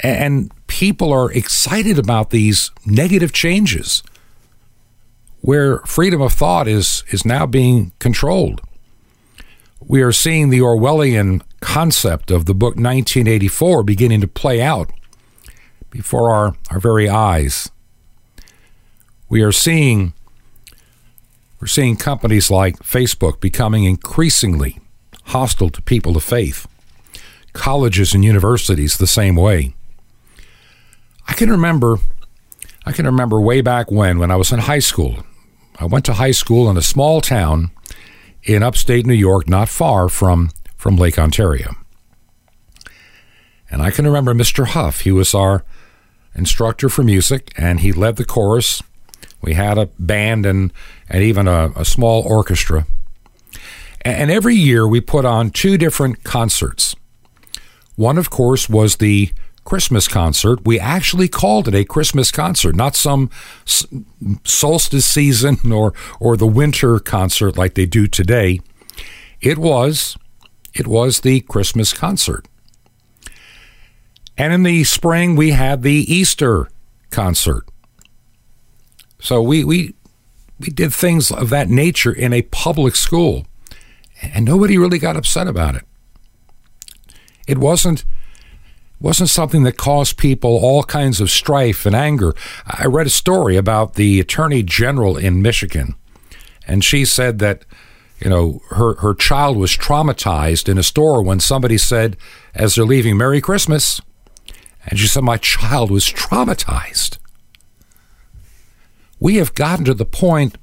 and 0.00 0.52
people 0.66 1.12
are 1.12 1.32
excited 1.32 1.98
about 1.98 2.30
these 2.30 2.70
negative 2.86 3.32
changes 3.32 4.02
where 5.40 5.78
freedom 5.80 6.22
of 6.22 6.32
thought 6.32 6.66
is, 6.66 7.04
is 7.10 7.24
now 7.24 7.44
being 7.46 7.92
controlled. 7.98 8.62
We 9.86 10.00
are 10.00 10.12
seeing 10.12 10.48
the 10.48 10.60
Orwellian 10.60 11.42
concept 11.60 12.30
of 12.30 12.46
the 12.46 12.54
book 12.54 12.76
1984 12.76 13.82
beginning 13.82 14.22
to 14.22 14.28
play 14.28 14.62
out 14.62 14.90
before 15.90 16.30
our, 16.30 16.56
our 16.70 16.80
very 16.80 17.08
eyes. 17.10 17.70
We 19.28 19.42
are 19.42 19.52
seeing 19.52 20.13
we're 21.64 21.68
seeing 21.68 21.96
companies 21.96 22.50
like 22.50 22.76
Facebook 22.80 23.40
becoming 23.40 23.84
increasingly 23.84 24.78
hostile 25.28 25.70
to 25.70 25.80
people 25.80 26.14
of 26.14 26.22
faith. 26.22 26.68
Colleges 27.54 28.12
and 28.12 28.22
universities 28.22 28.98
the 28.98 29.06
same 29.06 29.34
way. 29.34 29.74
I 31.26 31.32
can 31.32 31.48
remember 31.48 32.00
I 32.84 32.92
can 32.92 33.06
remember 33.06 33.40
way 33.40 33.62
back 33.62 33.90
when 33.90 34.18
when 34.18 34.30
I 34.30 34.36
was 34.36 34.52
in 34.52 34.58
high 34.58 34.80
school. 34.80 35.24
I 35.80 35.86
went 35.86 36.04
to 36.04 36.12
high 36.12 36.32
school 36.32 36.68
in 36.68 36.76
a 36.76 36.82
small 36.82 37.22
town 37.22 37.70
in 38.42 38.62
upstate 38.62 39.06
New 39.06 39.14
York, 39.14 39.48
not 39.48 39.70
far 39.70 40.10
from 40.10 40.50
from 40.76 40.96
Lake 40.96 41.18
Ontario. 41.18 41.76
And 43.70 43.80
I 43.80 43.90
can 43.90 44.04
remember 44.04 44.34
Mr. 44.34 44.66
Huff. 44.66 45.00
He 45.00 45.12
was 45.12 45.34
our 45.34 45.64
instructor 46.34 46.90
for 46.90 47.02
music, 47.02 47.54
and 47.56 47.80
he 47.80 47.90
led 47.90 48.16
the 48.16 48.26
chorus 48.26 48.82
we 49.44 49.54
had 49.54 49.78
a 49.78 49.86
band 49.98 50.46
and, 50.46 50.72
and 51.08 51.22
even 51.22 51.46
a, 51.46 51.70
a 51.76 51.84
small 51.84 52.22
orchestra. 52.22 52.86
And 54.02 54.30
every 54.30 54.54
year 54.54 54.86
we 54.86 55.00
put 55.00 55.24
on 55.24 55.50
two 55.50 55.78
different 55.78 56.24
concerts. 56.24 56.94
One, 57.96 58.18
of 58.18 58.28
course, 58.28 58.68
was 58.68 58.96
the 58.96 59.32
Christmas 59.64 60.08
concert. 60.08 60.60
We 60.66 60.78
actually 60.78 61.28
called 61.28 61.68
it 61.68 61.74
a 61.74 61.84
Christmas 61.84 62.30
concert, 62.30 62.76
not 62.76 62.96
some 62.96 63.30
solstice 64.44 65.06
season 65.06 65.58
or, 65.72 65.94
or 66.20 66.36
the 66.36 66.46
winter 66.46 66.98
concert 66.98 67.56
like 67.56 67.74
they 67.74 67.86
do 67.86 68.06
today. 68.06 68.60
It 69.40 69.58
was 69.58 70.16
it 70.74 70.88
was 70.88 71.20
the 71.20 71.40
Christmas 71.40 71.92
concert. 71.92 72.48
And 74.36 74.52
in 74.52 74.64
the 74.64 74.82
spring 74.84 75.36
we 75.36 75.50
had 75.50 75.82
the 75.82 76.12
Easter 76.12 76.68
concert. 77.10 77.64
So 79.24 79.40
we, 79.40 79.64
we, 79.64 79.94
we 80.60 80.68
did 80.68 80.92
things 80.92 81.30
of 81.30 81.48
that 81.48 81.70
nature 81.70 82.12
in 82.12 82.34
a 82.34 82.42
public 82.42 82.94
school, 82.94 83.46
and 84.20 84.44
nobody 84.44 84.76
really 84.76 84.98
got 84.98 85.16
upset 85.16 85.48
about 85.48 85.74
it. 85.76 85.84
It 87.48 87.56
wasn't 87.56 88.04
wasn't 89.00 89.28
something 89.28 89.64
that 89.64 89.76
caused 89.76 90.16
people 90.16 90.58
all 90.62 90.82
kinds 90.82 91.20
of 91.20 91.30
strife 91.30 91.84
and 91.84 91.96
anger. 91.96 92.34
I 92.66 92.86
read 92.86 93.06
a 93.06 93.10
story 93.10 93.56
about 93.56 93.94
the 93.94 94.20
attorney 94.20 94.62
general 94.62 95.16
in 95.16 95.42
Michigan, 95.42 95.94
and 96.66 96.84
she 96.84 97.06
said 97.06 97.38
that 97.38 97.64
you 98.20 98.28
know 98.28 98.60
her 98.70 98.96
her 98.96 99.14
child 99.14 99.56
was 99.56 99.74
traumatized 99.74 100.68
in 100.68 100.76
a 100.76 100.82
store 100.82 101.22
when 101.22 101.40
somebody 101.40 101.78
said 101.78 102.18
as 102.54 102.74
they're 102.74 102.84
leaving 102.84 103.16
Merry 103.16 103.40
Christmas, 103.40 104.02
and 104.86 104.98
she 104.98 105.06
said 105.06 105.24
my 105.24 105.38
child 105.38 105.90
was 105.90 106.04
traumatized 106.04 107.18
we 109.20 109.36
have 109.36 109.54
gotten 109.54 109.84
to 109.84 109.94
the 109.94 110.04
point 110.04 110.56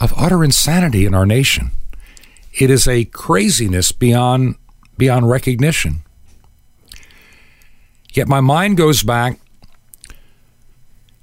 of 0.00 0.12
utter 0.16 0.44
insanity 0.44 1.04
in 1.04 1.14
our 1.14 1.26
nation. 1.26 1.70
It 2.52 2.70
is 2.70 2.88
a 2.88 3.04
craziness 3.04 3.92
beyond 3.92 4.56
beyond 4.96 5.30
recognition. 5.30 6.02
Yet 8.12 8.26
my 8.26 8.40
mind 8.40 8.76
goes 8.76 9.02
back 9.02 9.38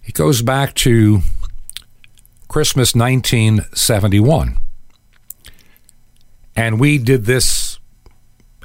it 0.05 0.13
goes 0.13 0.41
back 0.41 0.75
to 0.75 1.21
Christmas 2.47 2.93
1971. 2.93 4.57
And 6.55 6.79
we 6.79 6.97
did 6.99 7.25
this 7.25 7.79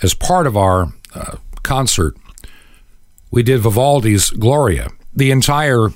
as 0.03 0.15
part 0.15 0.47
of 0.47 0.57
our 0.57 0.93
uh, 1.15 1.39
concert. 1.63 2.17
We 3.31 3.43
did 3.43 3.61
Vivaldi's 3.61 4.31
Gloria. 4.31 4.91
The 5.15 5.31
entire 5.31 5.89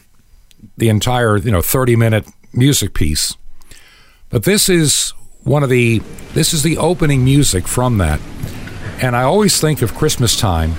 the 0.76 0.88
entire, 0.88 1.36
you 1.36 1.50
know, 1.50 1.62
30 1.62 1.96
minute 1.96 2.26
music 2.52 2.94
piece. 2.94 3.36
But 4.28 4.44
this 4.44 4.68
is 4.68 5.12
one 5.44 5.62
of 5.62 5.70
the 5.70 6.00
this 6.32 6.52
is 6.52 6.62
the 6.62 6.78
opening 6.78 7.24
music 7.24 7.68
from 7.68 7.98
that. 7.98 8.20
And 9.00 9.14
I 9.14 9.22
always 9.22 9.60
think 9.60 9.82
of 9.82 9.94
Christmas 9.94 10.36
time 10.36 10.72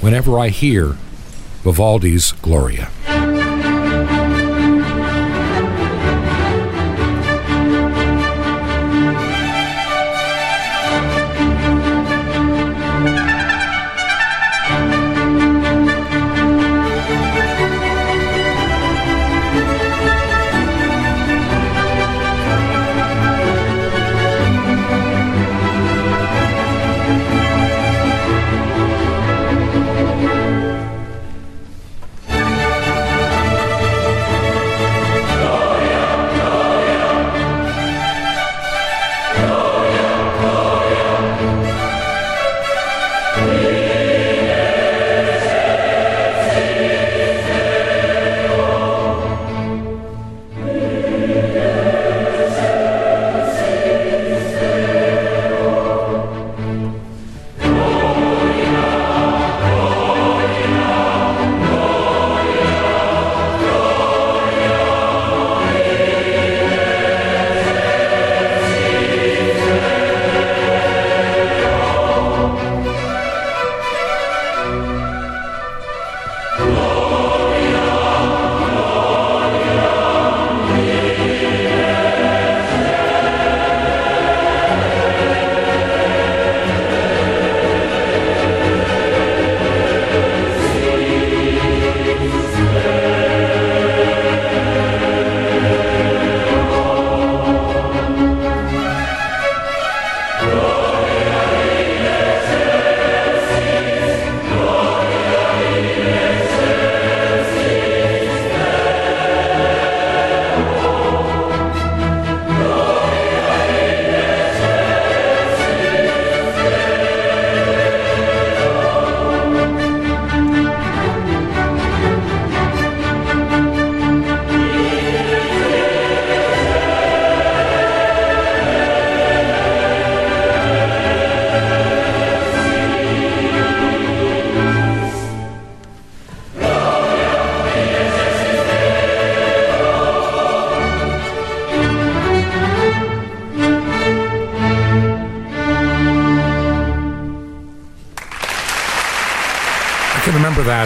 whenever 0.00 0.38
I 0.38 0.48
hear 0.48 0.96
Vivaldi's 1.62 2.32
Gloria. 2.32 2.90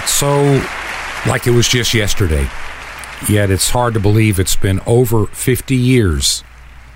So 0.06 0.62
like 1.26 1.46
it 1.46 1.52
was 1.52 1.68
just 1.68 1.94
yesterday. 1.94 2.48
Yet 3.28 3.50
it's 3.50 3.70
hard 3.70 3.94
to 3.94 4.00
believe 4.00 4.38
it's 4.38 4.56
been 4.56 4.80
over 4.86 5.26
50 5.26 5.74
years 5.74 6.44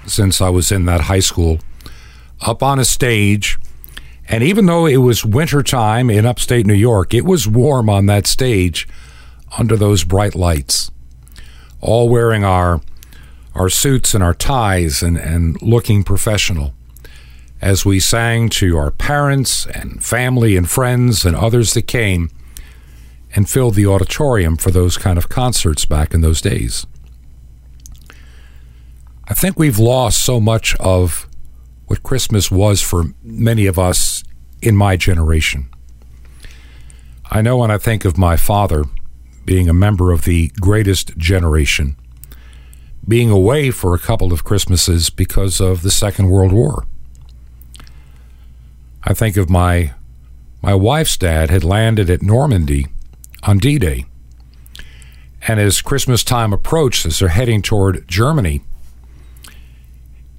since 0.07 0.41
I 0.41 0.51
was 0.51 0.71
in 0.71 0.85
that 0.87 1.03
high 1.03 1.21
school, 1.21 1.61
up 2.41 2.63
on 2.63 2.79
a 2.79 2.85
stage. 2.85 3.59
And 4.29 4.43
even 4.43 4.67
though 4.67 4.87
it 4.87 4.99
was 4.99 5.25
wintertime 5.25 6.11
in 6.11 6.27
upstate 6.27 6.67
New 6.67 6.75
York, 6.75 7.15
it 7.15 7.25
was 7.25 7.49
warm 7.49 7.89
on 7.89 8.07
that 8.07 8.27
stage 8.27 8.87
under 9.57 9.77
those 9.77 10.05
bright 10.05 10.35
lights, 10.35 10.91
all 11.81 12.09
wearing 12.09 12.45
our, 12.45 12.83
our 13.55 13.71
suits 13.71 14.13
and 14.15 14.23
our 14.23 14.35
ties 14.35 15.03
and, 15.03 15.17
and 15.17 15.61
looking 15.63 16.03
professional 16.05 16.75
as 17.61 17.85
we 17.85 17.99
sang 17.99 18.49
to 18.49 18.77
our 18.77 18.91
parents 18.91 19.67
and 19.67 20.05
family 20.05 20.57
and 20.57 20.71
friends 20.71 21.25
and 21.25 21.35
others 21.35 21.75
that 21.75 21.83
came 21.83 22.31
and 23.35 23.49
filled 23.49 23.75
the 23.75 23.87
auditorium 23.87 24.57
for 24.57 24.71
those 24.71 24.97
kind 24.97 25.19
of 25.19 25.29
concerts 25.29 25.85
back 25.85 26.15
in 26.15 26.21
those 26.21 26.41
days. 26.41 26.87
I 29.29 29.35
think 29.35 29.59
we've 29.59 29.79
lost 29.79 30.25
so 30.25 30.41
much 30.41 30.75
of 30.77 31.29
what 31.87 32.03
Christmas 32.03 32.51
was 32.51 32.81
for 32.81 33.05
many 33.23 33.67
of 33.67 33.79
us 33.79 34.25
in 34.63 34.77
my 34.77 34.97
generation. 34.97 35.69
I 37.31 37.43
know 37.43 37.59
when 37.59 37.71
I 37.71 37.79
think 37.79 38.05
of 38.05 38.17
my 38.17 38.37
father 38.37 38.85
being 39.45 39.69
a 39.69 39.75
member 39.75 40.13
of 40.13 40.25
the 40.25 40.49
greatest 40.61 41.17
generation, 41.19 41.97
being 43.07 43.31
away 43.31 43.71
for 43.71 43.95
a 43.95 43.99
couple 43.99 44.33
of 44.33 44.45
Christmases 44.45 45.11
because 45.11 45.61
of 45.61 45.83
the 45.83 45.91
Second 45.91 46.29
World 46.31 46.53
War. 46.53 46.87
I 49.05 49.15
think 49.15 49.37
of 49.37 49.49
my 49.49 49.93
my 50.61 50.75
wife's 50.75 51.17
dad 51.17 51.51
had 51.51 51.65
landed 51.65 52.11
at 52.11 52.21
Normandy 52.21 52.87
on 53.43 53.59
D 53.59 53.79
Day. 53.79 54.07
And 55.47 55.61
as 55.61 55.81
Christmas 55.81 56.25
time 56.25 56.53
approached, 56.53 57.07
as 57.07 57.19
they're 57.19 57.29
heading 57.29 57.63
toward 57.63 58.07
Germany 58.09 58.63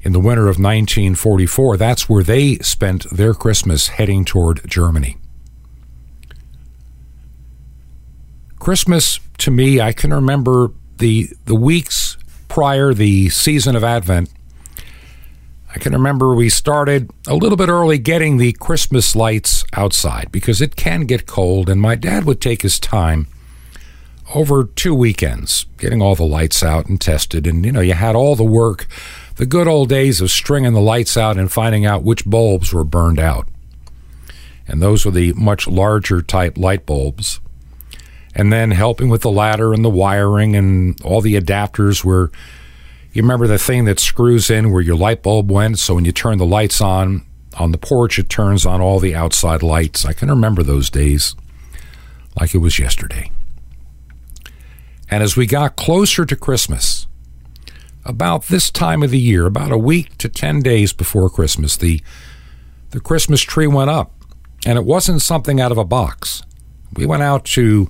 in 0.01 0.11
the 0.13 0.19
winter 0.19 0.43
of 0.43 0.57
1944, 0.57 1.77
that's 1.77 2.09
where 2.09 2.23
they 2.23 2.55
spent 2.57 3.09
their 3.09 3.33
Christmas 3.33 3.89
heading 3.89 4.25
toward 4.25 4.61
Germany. 4.69 5.17
Christmas, 8.59 9.19
to 9.37 9.51
me, 9.51 9.79
I 9.79 9.93
can 9.93 10.13
remember 10.13 10.71
the, 10.97 11.29
the 11.45 11.55
weeks 11.55 12.17
prior 12.49 12.93
the 12.93 13.29
season 13.29 13.75
of 13.75 13.83
Advent. 13.83 14.29
I 15.73 15.77
can 15.77 15.93
remember 15.93 16.33
we 16.33 16.49
started 16.49 17.11
a 17.27 17.35
little 17.35 17.57
bit 17.57 17.69
early 17.69 17.99
getting 17.99 18.37
the 18.37 18.53
Christmas 18.53 19.15
lights 19.15 19.63
outside 19.73 20.31
because 20.31 20.61
it 20.61 20.75
can 20.75 21.01
get 21.01 21.27
cold, 21.27 21.69
and 21.69 21.79
my 21.79 21.95
dad 21.95 22.25
would 22.25 22.41
take 22.41 22.63
his 22.63 22.79
time 22.79 23.27
over 24.33 24.63
two 24.63 24.93
weekends 24.95 25.65
getting 25.77 26.01
all 26.01 26.15
the 26.15 26.23
lights 26.23 26.63
out 26.63 26.87
and 26.87 26.99
tested. 26.99 27.47
And, 27.47 27.65
you 27.65 27.71
know, 27.71 27.81
you 27.81 27.93
had 27.93 28.15
all 28.15 28.35
the 28.35 28.43
work, 28.43 28.87
the 29.35 29.45
good 29.45 29.67
old 29.67 29.89
days 29.89 30.21
of 30.21 30.31
stringing 30.31 30.73
the 30.73 30.81
lights 30.81 31.17
out 31.17 31.37
and 31.37 31.51
finding 31.51 31.85
out 31.85 32.03
which 32.03 32.25
bulbs 32.25 32.73
were 32.73 32.83
burned 32.83 33.19
out. 33.19 33.47
And 34.67 34.81
those 34.81 35.05
were 35.05 35.11
the 35.11 35.33
much 35.33 35.67
larger 35.67 36.21
type 36.21 36.57
light 36.57 36.85
bulbs. 36.85 37.39
And 38.35 38.53
then 38.53 38.71
helping 38.71 39.09
with 39.09 39.21
the 39.21 39.31
ladder 39.31 39.73
and 39.73 39.83
the 39.83 39.89
wiring 39.89 40.55
and 40.55 40.99
all 41.01 41.21
the 41.21 41.35
adapters 41.35 42.03
were 42.03 42.31
you 43.11 43.21
remember 43.21 43.47
the 43.47 43.57
thing 43.57 43.85
that 43.85 43.99
screws 43.99 44.49
in 44.49 44.71
where 44.71 44.81
your 44.81 44.95
light 44.95 45.23
bulb 45.23 45.51
went? 45.51 45.79
So 45.79 45.95
when 45.95 46.05
you 46.05 46.11
turn 46.11 46.37
the 46.37 46.45
lights 46.45 46.81
on 46.81 47.25
on 47.57 47.71
the 47.71 47.77
porch, 47.77 48.19
it 48.19 48.29
turns 48.29 48.65
on 48.65 48.79
all 48.81 48.99
the 48.99 49.15
outside 49.15 49.63
lights. 49.63 50.05
I 50.05 50.13
can 50.13 50.29
remember 50.29 50.63
those 50.63 50.89
days 50.89 51.35
like 52.39 52.53
it 52.53 52.59
was 52.59 52.79
yesterday. 52.79 53.31
And 55.09 55.23
as 55.23 55.35
we 55.35 55.47
got 55.47 55.75
closer 55.75 56.25
to 56.25 56.35
Christmas, 56.35 57.07
about 58.05 58.47
this 58.47 58.69
time 58.69 59.03
of 59.03 59.11
the 59.11 59.19
year, 59.19 59.45
about 59.45 59.71
a 59.71 59.77
week 59.77 60.17
to 60.17 60.29
10 60.29 60.61
days 60.61 60.93
before 60.93 61.29
Christmas, 61.29 61.75
the, 61.77 62.01
the 62.91 62.99
Christmas 62.99 63.41
tree 63.41 63.67
went 63.67 63.89
up. 63.89 64.13
And 64.65 64.77
it 64.77 64.85
wasn't 64.85 65.21
something 65.21 65.59
out 65.61 65.71
of 65.71 65.77
a 65.77 65.85
box. 65.85 66.43
We 66.93 67.05
went 67.05 67.23
out 67.23 67.45
to 67.45 67.89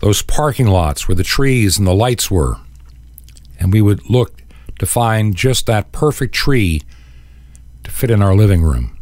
those 0.00 0.22
parking 0.22 0.68
lots 0.68 1.08
where 1.08 1.14
the 1.14 1.24
trees 1.24 1.76
and 1.76 1.86
the 1.86 1.94
lights 1.94 2.30
were, 2.30 2.56
and 3.58 3.72
we 3.72 3.82
would 3.82 4.08
look 4.08 4.40
to 4.78 4.86
find 4.86 5.34
just 5.34 5.66
that 5.66 5.92
perfect 5.92 6.34
tree 6.34 6.82
to 7.84 7.90
fit 7.90 8.10
in 8.10 8.22
our 8.22 8.34
living 8.34 8.62
room. 8.62 8.96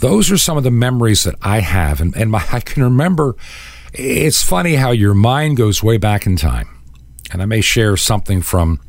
Those 0.00 0.30
are 0.30 0.38
some 0.38 0.56
of 0.56 0.64
the 0.64 0.70
memories 0.70 1.24
that 1.24 1.34
I 1.42 1.60
have, 1.60 2.00
and, 2.00 2.16
and 2.16 2.30
my, 2.30 2.44
I 2.52 2.60
can 2.60 2.82
remember. 2.82 3.36
It's 3.92 4.42
funny 4.42 4.74
how 4.74 4.90
your 4.90 5.14
mind 5.14 5.56
goes 5.56 5.82
way 5.82 5.96
back 5.96 6.26
in 6.26 6.36
time, 6.36 6.68
and 7.32 7.42
I 7.42 7.46
may 7.46 7.60
share 7.60 7.96
something 7.96 8.42
from 8.42 8.80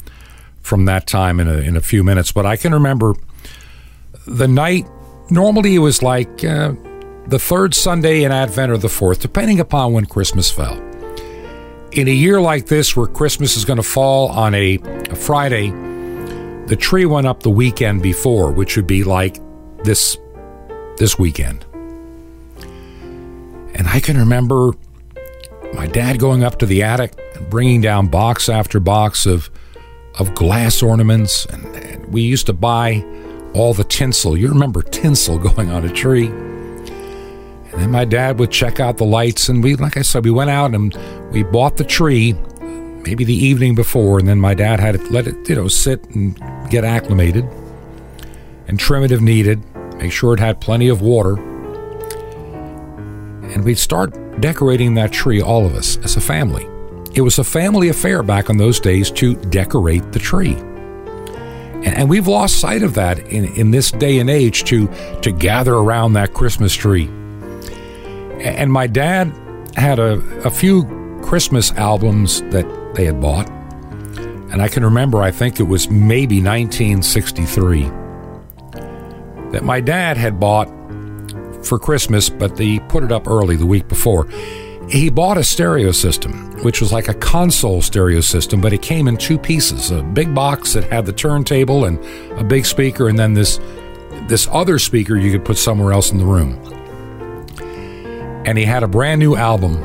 from 0.61 0.85
that 0.85 1.07
time 1.07 1.39
in 1.39 1.47
a, 1.47 1.57
in 1.57 1.75
a 1.77 1.81
few 1.81 2.03
minutes. 2.03 2.31
But 2.31 2.45
I 2.45 2.55
can 2.57 2.73
remember 2.73 3.15
the 4.27 4.47
night. 4.47 4.87
Normally, 5.31 5.75
it 5.75 5.79
was 5.79 6.03
like 6.03 6.43
uh, 6.43 6.73
the 7.27 7.39
third 7.39 7.73
Sunday 7.73 8.23
in 8.23 8.31
Advent 8.31 8.71
or 8.71 8.77
the 8.77 8.89
fourth, 8.89 9.21
depending 9.21 9.59
upon 9.59 9.93
when 9.93 10.05
Christmas 10.05 10.51
fell 10.51 10.88
in 11.91 12.07
a 12.07 12.11
year 12.11 12.39
like 12.39 12.67
this 12.67 12.95
where 12.95 13.07
Christmas 13.07 13.57
is 13.57 13.65
going 13.65 13.77
to 13.77 13.83
fall 13.83 14.29
on 14.29 14.53
a, 14.53 14.77
a, 15.09 15.15
Friday, 15.15 15.69
the 16.67 16.75
tree 16.75 17.05
went 17.05 17.25
up 17.25 17.41
the 17.41 17.49
weekend 17.49 18.03
before, 18.03 18.51
which 18.51 18.75
would 18.75 18.87
be 18.87 19.03
like 19.03 19.39
this 19.83 20.17
this 20.97 21.17
weekend. 21.17 21.65
And 23.73 23.87
I 23.87 23.99
can 23.99 24.17
remember 24.17 24.73
my 25.73 25.87
dad 25.87 26.19
going 26.19 26.43
up 26.43 26.59
to 26.59 26.65
the 26.65 26.83
attic 26.83 27.17
and 27.35 27.49
bringing 27.49 27.81
down 27.81 28.07
box 28.07 28.49
after 28.49 28.79
box 28.79 29.25
of 29.25 29.49
of 30.19 30.35
glass 30.35 30.83
ornaments 30.83 31.45
and, 31.45 31.63
and 31.75 32.11
we 32.11 32.21
used 32.21 32.45
to 32.47 32.53
buy 32.53 33.03
all 33.53 33.73
the 33.73 33.83
tinsel. 33.83 34.37
You 34.37 34.49
remember 34.49 34.81
tinsel 34.81 35.39
going 35.39 35.71
on 35.71 35.85
a 35.85 35.93
tree? 35.93 36.29
And 37.79 37.93
my 37.93 38.03
dad 38.03 38.39
would 38.39 38.51
check 38.51 38.79
out 38.79 38.97
the 38.97 39.05
lights, 39.05 39.47
and 39.47 39.63
we, 39.63 39.75
like 39.75 39.95
I 39.95 40.01
said, 40.01 40.25
we 40.25 40.31
went 40.31 40.49
out 40.49 40.75
and 40.75 40.93
we 41.31 41.43
bought 41.43 41.77
the 41.77 41.85
tree 41.85 42.33
maybe 43.03 43.23
the 43.23 43.33
evening 43.33 43.73
before, 43.73 44.19
and 44.19 44.27
then 44.27 44.37
my 44.37 44.53
dad 44.53 44.79
had 44.79 44.95
to 44.95 45.03
let 45.11 45.27
it, 45.27 45.49
you 45.49 45.55
know, 45.55 45.67
sit 45.67 46.03
and 46.09 46.37
get 46.69 46.83
acclimated 46.83 47.45
and 48.67 48.79
trim 48.79 49.03
it 49.03 49.11
if 49.11 49.21
needed, 49.21 49.63
make 49.97 50.11
sure 50.11 50.33
it 50.33 50.39
had 50.39 50.59
plenty 50.59 50.89
of 50.89 51.01
water. 51.01 51.37
And 53.47 53.63
we'd 53.63 53.79
start 53.79 54.13
decorating 54.41 54.93
that 54.95 55.11
tree, 55.11 55.41
all 55.41 55.65
of 55.65 55.73
us, 55.73 55.97
as 56.03 56.17
a 56.17 56.21
family. 56.21 56.67
It 57.15 57.21
was 57.21 57.39
a 57.39 57.43
family 57.43 57.89
affair 57.89 58.21
back 58.21 58.49
in 58.49 58.57
those 58.57 58.79
days 58.79 59.09
to 59.11 59.35
decorate 59.35 60.11
the 60.11 60.19
tree. 60.19 60.55
And, 61.81 62.09
we've 62.09 62.27
lost 62.27 62.59
sight 62.59 62.83
of 62.83 62.93
that 62.95 63.19
in, 63.19 63.45
in 63.55 63.71
this 63.71 63.89
day 63.89 64.19
and 64.19 64.29
age 64.29 64.65
to, 64.65 64.87
to 65.21 65.31
gather 65.31 65.73
around 65.73 66.13
that 66.13 66.33
Christmas 66.33 66.73
tree 66.73 67.09
and 68.41 68.71
my 68.71 68.87
dad 68.87 69.33
had 69.75 69.99
a, 69.99 70.13
a 70.45 70.49
few 70.49 70.83
Christmas 71.23 71.71
albums 71.73 72.41
that 72.43 72.65
they 72.95 73.05
had 73.05 73.21
bought. 73.21 73.49
And 74.51 74.61
I 74.61 74.67
can 74.67 74.83
remember, 74.83 75.21
I 75.21 75.31
think 75.31 75.59
it 75.59 75.63
was 75.63 75.89
maybe 75.89 76.41
1963, 76.41 77.83
that 79.51 79.63
my 79.63 79.79
dad 79.79 80.17
had 80.17 80.39
bought 80.39 80.67
for 81.63 81.77
Christmas, 81.77 82.29
but 82.29 82.57
he 82.57 82.79
put 82.81 83.03
it 83.03 83.11
up 83.11 83.27
early 83.27 83.55
the 83.55 83.65
week 83.65 83.87
before. 83.87 84.27
He 84.89 85.09
bought 85.09 85.37
a 85.37 85.43
stereo 85.43 85.91
system, 85.91 86.51
which 86.63 86.81
was 86.81 86.91
like 86.91 87.09
a 87.09 87.13
console 87.13 87.81
stereo 87.81 88.21
system, 88.21 88.59
but 88.59 88.73
it 88.73 88.81
came 88.81 89.07
in 89.07 89.17
two 89.17 89.37
pieces 89.37 89.91
a 89.91 90.01
big 90.01 90.33
box 90.33 90.73
that 90.73 90.85
had 90.85 91.05
the 91.05 91.13
turntable 91.13 91.85
and 91.85 91.99
a 92.39 92.43
big 92.43 92.65
speaker, 92.65 93.07
and 93.07 93.19
then 93.19 93.35
this, 93.35 93.59
this 94.27 94.47
other 94.51 94.79
speaker 94.79 95.15
you 95.15 95.31
could 95.31 95.45
put 95.45 95.57
somewhere 95.57 95.93
else 95.93 96.11
in 96.11 96.17
the 96.17 96.25
room 96.25 96.78
and 98.45 98.57
he 98.57 98.65
had 98.65 98.83
a 98.83 98.87
brand 98.87 99.19
new 99.19 99.35
album. 99.35 99.75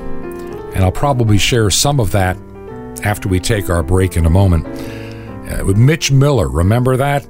And 0.75 0.83
I'll 0.83 0.93
probably 0.93 1.39
share 1.39 1.71
some 1.71 2.01
of 2.01 2.13
that 2.13 2.37
after 3.05 3.29
we 3.29 3.39
take 3.41 3.71
our 3.71 3.83
break 3.83 4.17
in 4.17 4.27
a 4.27 4.31
moment. 4.31 4.67
Uh, 4.67 5.65
with 5.65 5.77
Mitch 5.77 6.11
Miller, 6.11 6.49
remember 6.49 6.97
that? 6.97 7.27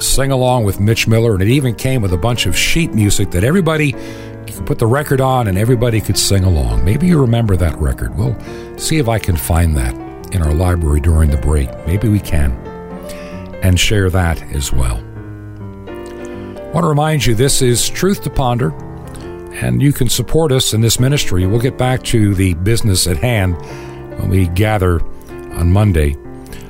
Sing 0.00 0.30
along 0.30 0.64
with 0.64 0.80
Mitch 0.80 1.06
Miller, 1.06 1.34
and 1.34 1.42
it 1.42 1.48
even 1.48 1.74
came 1.74 2.02
with 2.02 2.12
a 2.12 2.18
bunch 2.18 2.46
of 2.46 2.56
sheet 2.56 2.92
music 2.92 3.30
that 3.30 3.44
everybody 3.44 3.92
could 4.54 4.66
put 4.66 4.78
the 4.78 4.86
record 4.86 5.20
on 5.20 5.48
and 5.48 5.58
everybody 5.58 6.00
could 6.00 6.18
sing 6.18 6.44
along. 6.44 6.84
Maybe 6.84 7.06
you 7.06 7.20
remember 7.20 7.56
that 7.56 7.76
record. 7.78 8.14
We'll 8.16 8.38
see 8.78 8.98
if 8.98 9.08
I 9.08 9.18
can 9.18 9.36
find 9.36 9.76
that 9.76 9.94
in 10.32 10.42
our 10.42 10.52
library 10.52 11.00
during 11.00 11.30
the 11.30 11.36
break. 11.36 11.70
Maybe 11.86 12.08
we 12.08 12.20
can. 12.20 12.52
And 13.62 13.78
share 13.78 14.10
that 14.10 14.42
as 14.54 14.72
well. 14.72 14.96
I 15.86 16.70
want 16.74 16.84
to 16.84 16.88
remind 16.88 17.24
you 17.24 17.34
this 17.34 17.62
is 17.62 17.88
Truth 17.88 18.22
to 18.24 18.30
Ponder 18.30 18.70
and 19.54 19.80
you 19.80 19.92
can 19.92 20.08
support 20.08 20.50
us 20.52 20.74
in 20.74 20.80
this 20.80 20.98
ministry. 20.98 21.46
We'll 21.46 21.60
get 21.60 21.78
back 21.78 22.02
to 22.04 22.34
the 22.34 22.54
business 22.54 23.06
at 23.06 23.18
hand 23.18 23.54
when 24.18 24.28
we 24.28 24.48
gather 24.48 25.00
on 25.54 25.70
Monday. 25.72 26.16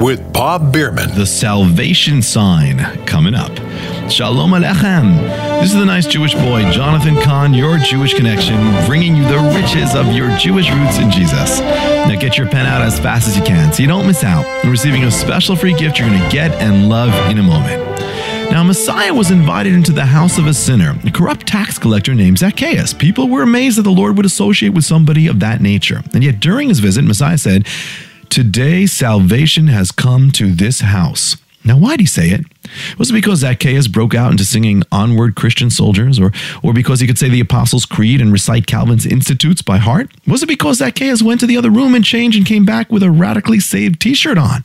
with 0.00 0.32
Bob 0.32 0.72
Bierman. 0.72 1.14
The 1.14 1.26
salvation 1.26 2.22
sign 2.22 2.78
coming 3.06 3.34
up. 3.34 3.50
Shalom 4.10 4.50
Aleichem. 4.50 5.18
This 5.60 5.72
is 5.72 5.78
the 5.78 5.84
nice 5.84 6.06
Jewish 6.06 6.34
boy, 6.34 6.70
Jonathan 6.70 7.16
Cahn, 7.22 7.54
your 7.54 7.78
Jewish 7.78 8.12
connection, 8.12 8.56
bringing 8.86 9.16
you 9.16 9.24
the 9.24 9.38
riches 9.54 9.94
of 9.94 10.12
your 10.12 10.36
Jewish 10.36 10.70
roots 10.70 10.98
in 10.98 11.10
Jesus. 11.10 11.60
Now 11.60 12.18
get 12.20 12.36
your 12.36 12.46
pen 12.48 12.66
out 12.66 12.82
as 12.82 13.00
fast 13.00 13.26
as 13.26 13.36
you 13.36 13.42
can 13.42 13.72
so 13.72 13.82
you 13.82 13.88
don't 13.88 14.06
miss 14.06 14.22
out 14.22 14.44
on 14.64 14.70
receiving 14.70 15.04
a 15.04 15.10
special 15.10 15.56
free 15.56 15.72
gift 15.72 15.98
you're 15.98 16.08
going 16.08 16.20
to 16.20 16.28
get 16.28 16.52
and 16.60 16.88
love 16.88 17.12
in 17.30 17.38
a 17.38 17.42
moment. 17.42 17.82
Now, 18.50 18.62
Messiah 18.62 19.12
was 19.12 19.30
invited 19.30 19.72
into 19.72 19.90
the 19.90 20.04
house 20.04 20.38
of 20.38 20.46
a 20.46 20.54
sinner, 20.54 20.94
a 21.04 21.10
corrupt 21.10 21.46
tax 21.46 21.78
collector 21.78 22.14
named 22.14 22.38
Zacchaeus. 22.38 22.92
People 22.92 23.28
were 23.28 23.42
amazed 23.42 23.78
that 23.78 23.82
the 23.82 23.90
Lord 23.90 24.16
would 24.16 24.26
associate 24.26 24.74
with 24.74 24.84
somebody 24.84 25.26
of 25.26 25.40
that 25.40 25.62
nature. 25.62 26.02
And 26.12 26.22
yet, 26.22 26.40
during 26.40 26.68
his 26.68 26.78
visit, 26.78 27.04
Messiah 27.04 27.38
said, 27.38 27.66
Today 28.28 28.86
salvation 28.86 29.68
has 29.68 29.90
come 29.90 30.30
to 30.32 30.52
this 30.52 30.80
house. 30.80 31.36
Now, 31.64 31.78
why'd 31.78 32.00
he 32.00 32.06
say 32.06 32.28
it? 32.28 32.44
Was 32.98 33.10
it 33.10 33.14
because 33.14 33.38
Zacchaeus 33.38 33.88
broke 33.88 34.14
out 34.14 34.30
into 34.30 34.44
singing 34.44 34.82
Onward 34.92 35.34
Christian 35.34 35.70
Soldiers, 35.70 36.20
or, 36.20 36.30
or 36.62 36.74
because 36.74 37.00
he 37.00 37.06
could 37.06 37.18
say 37.18 37.30
the 37.30 37.40
Apostles' 37.40 37.86
Creed 37.86 38.20
and 38.20 38.30
recite 38.32 38.66
Calvin's 38.66 39.06
Institutes 39.06 39.62
by 39.62 39.78
heart? 39.78 40.10
Was 40.26 40.42
it 40.42 40.46
because 40.46 40.78
Zacchaeus 40.78 41.22
went 41.22 41.40
to 41.40 41.46
the 41.46 41.56
other 41.56 41.70
room 41.70 41.94
and 41.94 42.04
changed 42.04 42.36
and 42.36 42.46
came 42.46 42.66
back 42.66 42.92
with 42.92 43.02
a 43.02 43.10
radically 43.10 43.60
saved 43.60 44.00
t 44.00 44.12
shirt 44.12 44.36
on? 44.36 44.62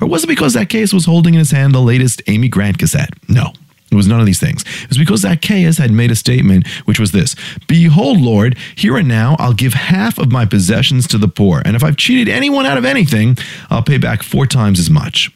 Or 0.00 0.08
was 0.08 0.24
it 0.24 0.28
because 0.28 0.52
Zacchaeus 0.52 0.92
was 0.94 1.04
holding 1.04 1.34
in 1.34 1.38
his 1.38 1.50
hand 1.50 1.74
the 1.74 1.80
latest 1.80 2.22
Amy 2.26 2.48
Grant 2.48 2.78
cassette? 2.78 3.10
No. 3.28 3.52
It 3.90 3.94
was 3.94 4.06
none 4.06 4.20
of 4.20 4.26
these 4.26 4.40
things. 4.40 4.64
It 4.82 4.88
was 4.88 4.98
because 4.98 5.20
Zacchaeus 5.20 5.78
had 5.78 5.90
made 5.90 6.10
a 6.10 6.16
statement, 6.16 6.66
which 6.84 7.00
was 7.00 7.12
this 7.12 7.34
Behold, 7.66 8.20
Lord, 8.20 8.56
here 8.74 8.96
and 8.96 9.08
now 9.08 9.36
I'll 9.38 9.54
give 9.54 9.72
half 9.72 10.18
of 10.18 10.30
my 10.30 10.44
possessions 10.44 11.06
to 11.08 11.18
the 11.18 11.28
poor, 11.28 11.62
and 11.64 11.74
if 11.74 11.82
I've 11.82 11.96
cheated 11.96 12.28
anyone 12.28 12.66
out 12.66 12.76
of 12.76 12.84
anything, 12.84 13.38
I'll 13.70 13.82
pay 13.82 13.98
back 13.98 14.22
four 14.22 14.46
times 14.46 14.78
as 14.78 14.90
much. 14.90 15.32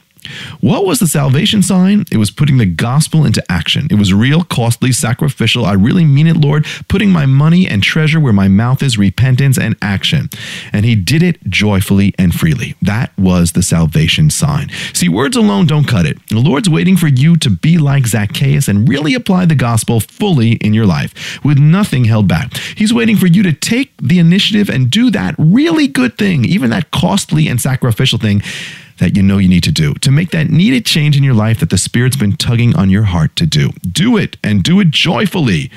What 0.61 0.85
was 0.85 1.01
the 1.01 1.07
salvation 1.07 1.63
sign? 1.63 2.05
It 2.11 2.17
was 2.17 2.31
putting 2.31 2.59
the 2.59 2.67
gospel 2.67 3.25
into 3.25 3.43
action. 3.51 3.89
It 3.91 3.97
was 3.97 4.15
real, 4.15 4.45
costly, 4.45 4.93
sacrificial. 4.93 5.65
I 5.65 5.73
really 5.73 6.05
mean 6.05 6.27
it, 6.27 6.37
Lord, 6.37 6.67
putting 6.89 7.11
my 7.11 7.27
money 7.27 7.67
and 7.67 7.83
treasure 7.83 8.21
where 8.21 8.33
my 8.33 8.49
mouth 8.49 8.83
is, 8.83 8.99
repentance 8.99 9.59
and 9.59 9.77
action. 9.83 10.31
And 10.73 10.85
he 10.85 10.95
did 10.95 11.23
it 11.23 11.43
joyfully 11.49 12.15
and 12.19 12.35
freely. 12.35 12.77
That 12.83 13.17
was 13.19 13.53
the 13.53 13.63
salvation 13.63 14.31
sign. 14.31 14.71
See, 14.93 15.09
words 15.09 15.37
alone 15.37 15.67
don't 15.67 15.89
cut 15.89 16.07
it. 16.07 16.19
The 16.29 16.41
Lord's 16.41 16.69
waiting 16.69 16.97
for 16.97 17.09
you 17.09 17.37
to 17.37 17.51
be 17.51 17.79
like 17.79 18.07
Zacchaeus 18.07 18.69
and 18.69 18.89
really 18.89 19.15
apply 19.15 19.47
the 19.47 19.55
gospel 19.55 20.01
fully 20.01 20.53
in 20.53 20.75
your 20.75 20.87
life 20.87 21.45
with 21.45 21.59
nothing 21.59 22.05
held 22.05 22.29
back. 22.29 22.57
He's 22.77 22.95
waiting 22.95 23.17
for 23.17 23.27
you 23.27 23.43
to 23.43 23.53
take 23.53 23.93
the 24.01 24.19
initiative 24.19 24.69
and 24.69 24.91
do 24.91 25.11
that 25.11 25.35
really 25.39 25.89
good 25.89 26.17
thing, 26.17 26.45
even 26.45 26.71
that 26.71 26.91
costly 26.91 27.49
and 27.49 27.61
sacrificial 27.61 28.19
thing 28.19 28.43
that 29.03 29.17
you 29.17 29.23
know 29.23 29.39
you 29.39 29.49
need 29.49 29.65
to 29.65 29.73
do 29.73 29.95
to 29.95 30.13
make 30.13 30.31
that 30.31 30.49
needed 30.49 30.87
change 30.87 31.17
in 31.17 31.25
your 31.25 31.35
life 31.35 31.59
that 31.59 31.71
the 31.71 31.77
Spirit's 31.79 32.17
been 32.17 32.37
tugging 32.37 32.77
on 32.77 32.89
your 32.89 33.03
heart 33.03 33.35
to 33.35 33.47
do. 33.47 33.71
Do 33.91 34.17
it 34.17 34.37
and 34.45 34.63
do 34.63 34.79
it 34.79 34.91
joyfully, 34.91 35.73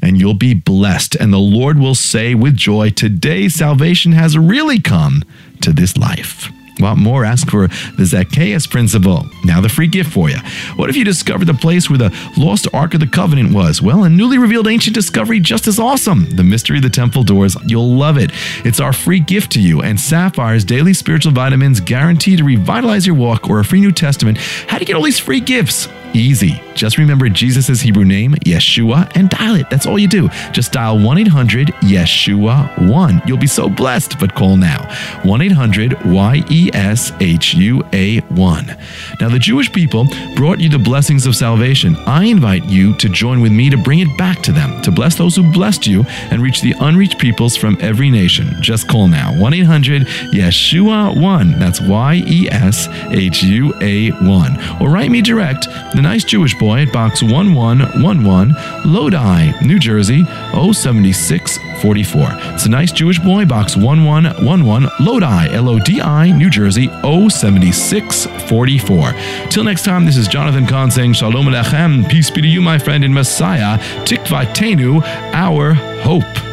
and 0.00 0.18
you'll 0.18 0.34
be 0.34 0.54
blessed. 0.54 1.16
And 1.16 1.32
the 1.32 1.38
Lord 1.38 1.78
will 1.78 1.96
say 1.96 2.36
with 2.36 2.56
joy, 2.56 2.90
Today 2.90 3.48
salvation 3.48 4.12
has 4.12 4.38
really 4.38 4.80
come 4.80 5.24
to 5.60 5.72
this 5.72 5.96
life. 5.96 6.52
Want 6.78 6.98
more? 6.98 7.24
Ask 7.24 7.50
for 7.50 7.68
the 7.96 8.04
Zacchaeus 8.04 8.66
principle. 8.66 9.26
Now, 9.44 9.60
the 9.60 9.68
free 9.68 9.86
gift 9.88 10.12
for 10.12 10.30
you. 10.30 10.38
What 10.76 10.90
if 10.90 10.96
you 10.96 11.04
discovered 11.04 11.46
the 11.46 11.54
place 11.54 11.90
where 11.90 11.98
the 11.98 12.32
lost 12.36 12.68
Ark 12.72 12.94
of 12.94 13.00
the 13.00 13.06
Covenant 13.06 13.52
was? 13.52 13.82
Well, 13.82 14.04
a 14.04 14.08
newly 14.08 14.38
revealed 14.38 14.68
ancient 14.68 14.94
discovery 14.94 15.40
just 15.40 15.66
as 15.66 15.78
awesome. 15.78 16.28
The 16.36 16.44
Mystery 16.44 16.78
of 16.78 16.82
the 16.82 16.90
Temple 16.90 17.24
Doors. 17.24 17.56
You'll 17.66 17.94
love 17.96 18.16
it. 18.16 18.30
It's 18.64 18.80
our 18.80 18.92
free 18.92 19.20
gift 19.20 19.52
to 19.52 19.60
you. 19.60 19.82
And 19.82 19.98
Sapphire's 19.98 20.64
daily 20.64 20.94
spiritual 20.94 21.32
vitamins 21.32 21.80
guaranteed 21.80 22.38
to 22.38 22.44
revitalize 22.44 23.06
your 23.06 23.16
walk 23.16 23.48
or 23.48 23.60
a 23.60 23.64
free 23.64 23.80
New 23.80 23.92
Testament. 23.92 24.38
How 24.38 24.78
do 24.78 24.82
you 24.82 24.86
get 24.86 24.96
all 24.96 25.02
these 25.02 25.18
free 25.18 25.40
gifts? 25.40 25.88
Easy. 26.14 26.60
Just 26.74 26.96
remember 26.96 27.28
Jesus' 27.28 27.80
Hebrew 27.80 28.04
name, 28.04 28.34
Yeshua, 28.44 29.10
and 29.16 29.28
dial 29.28 29.56
it. 29.56 29.68
That's 29.68 29.84
all 29.84 29.98
you 29.98 30.06
do. 30.06 30.28
Just 30.52 30.72
dial 30.72 30.98
1 30.98 31.18
800 31.18 31.68
Yeshua 31.82 32.88
1. 32.88 33.22
You'll 33.26 33.36
be 33.36 33.48
so 33.48 33.68
blessed, 33.68 34.18
but 34.20 34.34
call 34.34 34.56
now. 34.56 34.88
1 35.24 35.42
800 35.42 36.04
Y 36.04 36.42
E 36.50 36.70
S 36.72 37.12
H 37.20 37.54
U 37.54 37.82
A 37.92 38.20
1. 38.20 38.76
Now, 39.20 39.28
the 39.28 39.40
Jewish 39.40 39.72
people 39.72 40.06
brought 40.36 40.60
you 40.60 40.68
the 40.68 40.78
blessings 40.78 41.26
of 41.26 41.34
salvation. 41.34 41.96
I 42.06 42.26
invite 42.26 42.64
you 42.64 42.94
to 42.98 43.08
join 43.08 43.40
with 43.40 43.50
me 43.50 43.70
to 43.70 43.76
bring 43.76 43.98
it 43.98 44.16
back 44.16 44.40
to 44.42 44.52
them, 44.52 44.80
to 44.82 44.92
bless 44.92 45.16
those 45.16 45.34
who 45.34 45.50
blessed 45.50 45.86
you 45.86 46.04
and 46.30 46.40
reach 46.40 46.60
the 46.60 46.74
unreached 46.80 47.18
peoples 47.18 47.56
from 47.56 47.76
every 47.80 48.08
nation. 48.08 48.54
Just 48.60 48.88
call 48.88 49.08
now. 49.08 49.36
1 49.40 49.52
800 49.52 50.02
Yeshua 50.32 51.20
1. 51.20 51.58
That's 51.58 51.80
Y 51.80 52.22
E 52.26 52.48
S 52.50 52.86
H 53.10 53.42
U 53.42 53.74
A 53.80 54.10
1. 54.10 54.80
Or 54.80 54.90
write 54.90 55.10
me 55.10 55.22
direct. 55.22 55.66
The 55.98 56.02
Nice 56.02 56.22
Jewish 56.22 56.54
Boy 56.54 56.82
at 56.82 56.92
Box 56.92 57.24
1111, 57.24 58.54
Lodi, 58.84 59.50
New 59.66 59.80
Jersey 59.80 60.22
07644. 60.52 62.28
It's 62.54 62.66
a 62.66 62.68
Nice 62.68 62.92
Jewish 62.92 63.18
Boy, 63.18 63.44
Box 63.44 63.76
1111, 63.76 64.90
Lodi, 65.04 65.52
L 65.52 65.68
O 65.68 65.80
D 65.80 66.00
I, 66.00 66.30
New 66.30 66.50
Jersey 66.50 66.86
07644. 67.02 69.12
Till 69.50 69.64
next 69.64 69.82
time, 69.82 70.04
this 70.04 70.16
is 70.16 70.28
Jonathan 70.28 70.68
Cahn 70.68 70.92
saying 70.92 71.14
Shalom 71.14 71.46
Alechem. 71.46 72.08
Peace 72.08 72.30
be 72.30 72.42
to 72.42 72.46
you, 72.46 72.60
my 72.60 72.78
friend 72.78 73.02
in 73.02 73.12
Messiah. 73.12 73.76
Tikvatenu, 74.04 75.02
our 75.32 75.74
hope. 75.74 76.47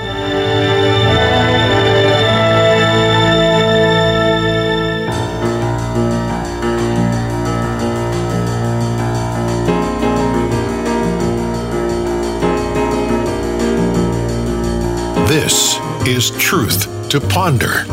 This 15.35 15.77
is 16.07 16.31
Truth 16.37 17.09
to 17.09 17.19
Ponder 17.19 17.83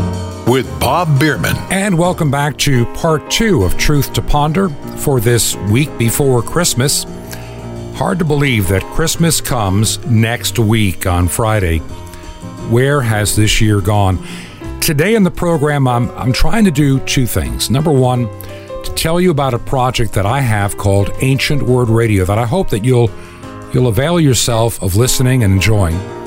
with 0.47 0.65
Bob 0.79 1.19
Bierman. 1.19 1.57
And 1.73 1.99
welcome 1.99 2.31
back 2.31 2.57
to 2.59 2.87
part 2.95 3.29
two 3.33 3.65
of 3.65 3.77
Truth 3.77 4.13
to 4.13 4.23
Ponder 4.23 4.69
for 4.99 5.19
this 5.19 5.57
week 5.57 5.91
before 5.99 6.41
Christmas. 6.41 7.03
Hard 7.97 8.21
to 8.21 8.25
believe 8.25 8.69
that 8.69 8.85
Christmas 8.95 9.41
comes 9.41 9.99
next 10.07 10.61
week 10.61 11.05
on 11.05 11.27
Friday. 11.27 11.79
Where 12.71 13.01
has 13.01 13.35
this 13.35 13.61
year 13.61 13.81
gone? 13.81 14.25
Today 14.81 15.17
in 15.17 15.25
the 15.25 15.31
program, 15.33 15.89
I'm, 15.89 16.13
I'm 16.13 16.33
trying 16.33 16.65
to 16.67 16.71
do 16.71 17.01
two 17.01 17.27
things. 17.27 17.71
Number 17.71 17.91
one, 17.91 18.29
to 18.85 18.93
tell 18.95 19.21
you 19.21 19.33
about 19.33 19.53
a 19.53 19.59
project 19.59 20.13
that 20.13 20.27
I 20.27 20.43
have 20.43 20.77
called 20.77 21.11
Ancient 21.21 21.65
Word 21.65 21.89
Radio 21.89 22.25
that 22.25 22.39
I 22.39 22.47
hope 22.47 22.71
that 22.71 22.85
you'll 22.85 23.11
you'll 23.75 23.89
avail 23.89 24.21
yourself 24.21 24.81
of 24.81 24.95
listening 24.95 25.43
and 25.43 25.53
enjoying. 25.55 26.22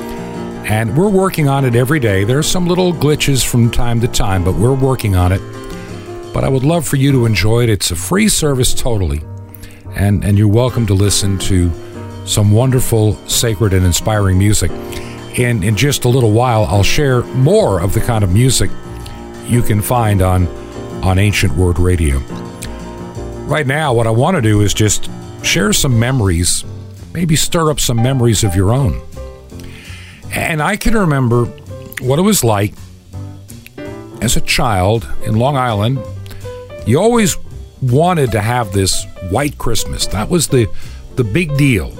And 0.66 0.97
we're 0.97 1.09
working 1.09 1.47
on 1.47 1.63
it 1.63 1.76
every 1.76 1.99
day. 1.99 2.24
There 2.24 2.39
are 2.39 2.43
some 2.43 2.66
little 2.66 2.91
glitches 2.91 3.45
from 3.47 3.70
time 3.70 4.01
to 4.01 4.07
time, 4.07 4.43
but 4.43 4.55
we're 4.55 4.74
working 4.74 5.16
on 5.16 5.32
it. 5.32 5.39
But 6.34 6.43
I 6.43 6.49
would 6.49 6.63
love 6.63 6.88
for 6.88 6.95
you 6.95 7.11
to 7.11 7.28
enjoy 7.28 7.63
it. 7.63 7.70
It's 7.70 7.91
a 7.91 7.95
free 7.95 8.28
service 8.28 8.74
totally. 8.74 9.22
And, 9.91 10.26
and 10.26 10.39
you're 10.39 10.47
welcome 10.47 10.88
to 10.88 10.95
listen 10.95 11.38
to 11.38 11.72
some 12.26 12.51
wonderful, 12.51 13.13
sacred, 13.28 13.74
and 13.74 13.86
inspiring 13.86 14.39
music. 14.39 14.72
In, 15.38 15.61
in 15.61 15.76
just 15.76 16.03
a 16.03 16.09
little 16.09 16.32
while, 16.32 16.66
I'll 16.66 16.82
share 16.82 17.22
more 17.22 17.80
of 17.80 17.93
the 17.93 18.01
kind 18.01 18.24
of 18.24 18.34
music 18.34 18.72
you 19.45 19.61
can 19.61 19.84
find 19.84 20.24
on, 20.24 20.47
on 21.03 21.20
Ancient 21.20 21.53
Word 21.53 21.78
Radio. 21.78 22.18
Right 23.45 23.68
now, 23.68 23.93
what 23.93 24.07
I 24.07 24.09
want 24.09 24.36
to 24.36 24.41
do 24.41 24.61
is 24.61 24.74
just 24.74 25.11
share 25.43 25.74
some 25.74 25.99
memories, 25.99 26.66
maybe 27.13 27.36
stir 27.36 27.70
up 27.70 27.80
some 27.80 27.97
memories 27.97 28.43
of 28.43 28.55
your 28.55 28.74
own. 28.74 28.99
And 30.32 30.62
I 30.62 30.76
can 30.78 30.96
remember 30.96 31.46
what 32.02 32.20
it 32.20 32.24
was 32.24 32.44
like 32.44 32.74
as 34.22 34.36
a 34.36 34.42
child 34.42 35.08
in 35.24 35.36
Long 35.38 35.58
Island. 35.58 36.00
You 36.86 37.00
always 37.00 37.38
wanted 37.82 38.32
to 38.32 38.42
have 38.42 38.72
this 38.72 39.06
white 39.30 39.58
Christmas. 39.58 40.08
That 40.08 40.30
was 40.30 40.48
the 40.48 40.68
the 41.16 41.24
big 41.24 41.56
deal. 41.58 41.94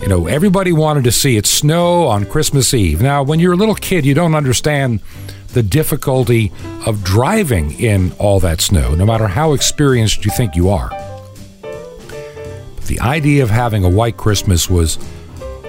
You 0.00 0.08
know, 0.08 0.26
everybody 0.26 0.72
wanted 0.72 1.04
to 1.04 1.12
see 1.12 1.36
it 1.36 1.46
snow 1.46 2.06
on 2.06 2.26
Christmas 2.26 2.74
Eve. 2.74 3.00
Now, 3.00 3.22
when 3.22 3.40
you're 3.40 3.54
a 3.54 3.56
little 3.56 3.74
kid, 3.74 4.04
you 4.04 4.14
don't 4.14 4.34
understand 4.34 5.00
the 5.48 5.62
difficulty 5.62 6.52
of 6.84 7.02
driving 7.02 7.72
in 7.80 8.12
all 8.18 8.38
that 8.40 8.60
snow, 8.60 8.94
no 8.94 9.06
matter 9.06 9.26
how 9.26 9.54
experienced 9.54 10.24
you 10.24 10.30
think 10.30 10.54
you 10.54 10.68
are. 10.68 10.90
But 11.62 12.84
the 12.84 13.00
idea 13.00 13.42
of 13.42 13.48
having 13.48 13.84
a 13.84 13.88
white 13.88 14.18
Christmas 14.18 14.68
was 14.68 14.98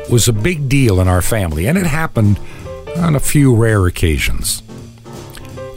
was 0.10 0.28
a 0.28 0.34
big 0.34 0.70
deal 0.70 1.00
in 1.00 1.08
our 1.08 1.22
family, 1.22 1.68
and 1.68 1.78
it 1.78 1.86
happened 1.86 2.40
on 2.98 3.16
a 3.16 3.20
few 3.20 3.56
rare 3.56 3.86
occasions. 3.88 4.64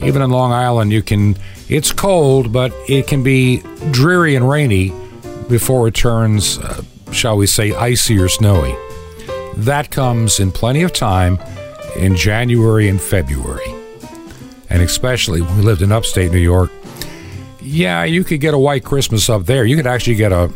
Even 0.03 0.23
in 0.23 0.31
Long 0.31 0.53
Island, 0.53 0.93
you 0.93 1.03
can, 1.03 1.37
it's 1.69 1.93
cold, 1.93 2.53
but 2.53 2.73
it 2.89 3.07
can 3.07 3.23
be 3.23 3.63
dreary 3.91 4.35
and 4.35 4.49
rainy 4.49 4.93
before 5.49 5.89
it 5.89 5.95
turns 5.95 6.59
uh, 6.59 6.83
shall 7.13 7.37
we 7.37 7.47
say, 7.47 7.73
icy 7.73 8.19
or 8.19 8.29
snowy. 8.29 8.75
That 9.57 9.91
comes 9.91 10.41
in 10.41 10.53
plenty 10.53 10.83
of 10.83 10.93
time 10.93 11.39
in 11.97 12.17
January 12.17 12.89
and 12.89 13.01
February. 13.01 13.75
And 14.69 14.83
especially 14.83 15.43
when 15.43 15.57
we 15.57 15.63
lived 15.63 15.83
in 15.83 15.93
upstate 15.93 16.33
New 16.33 16.39
York, 16.39 16.71
yeah, 17.61 18.05
you 18.05 18.25
could 18.25 18.41
get 18.41 18.55
a 18.55 18.59
white 18.59 18.85
Christmas 18.85 19.29
up 19.29 19.45
there. 19.47 19.65
You 19.65 19.77
could 19.77 19.87
actually 19.87 20.15
get 20.15 20.33
a, 20.33 20.51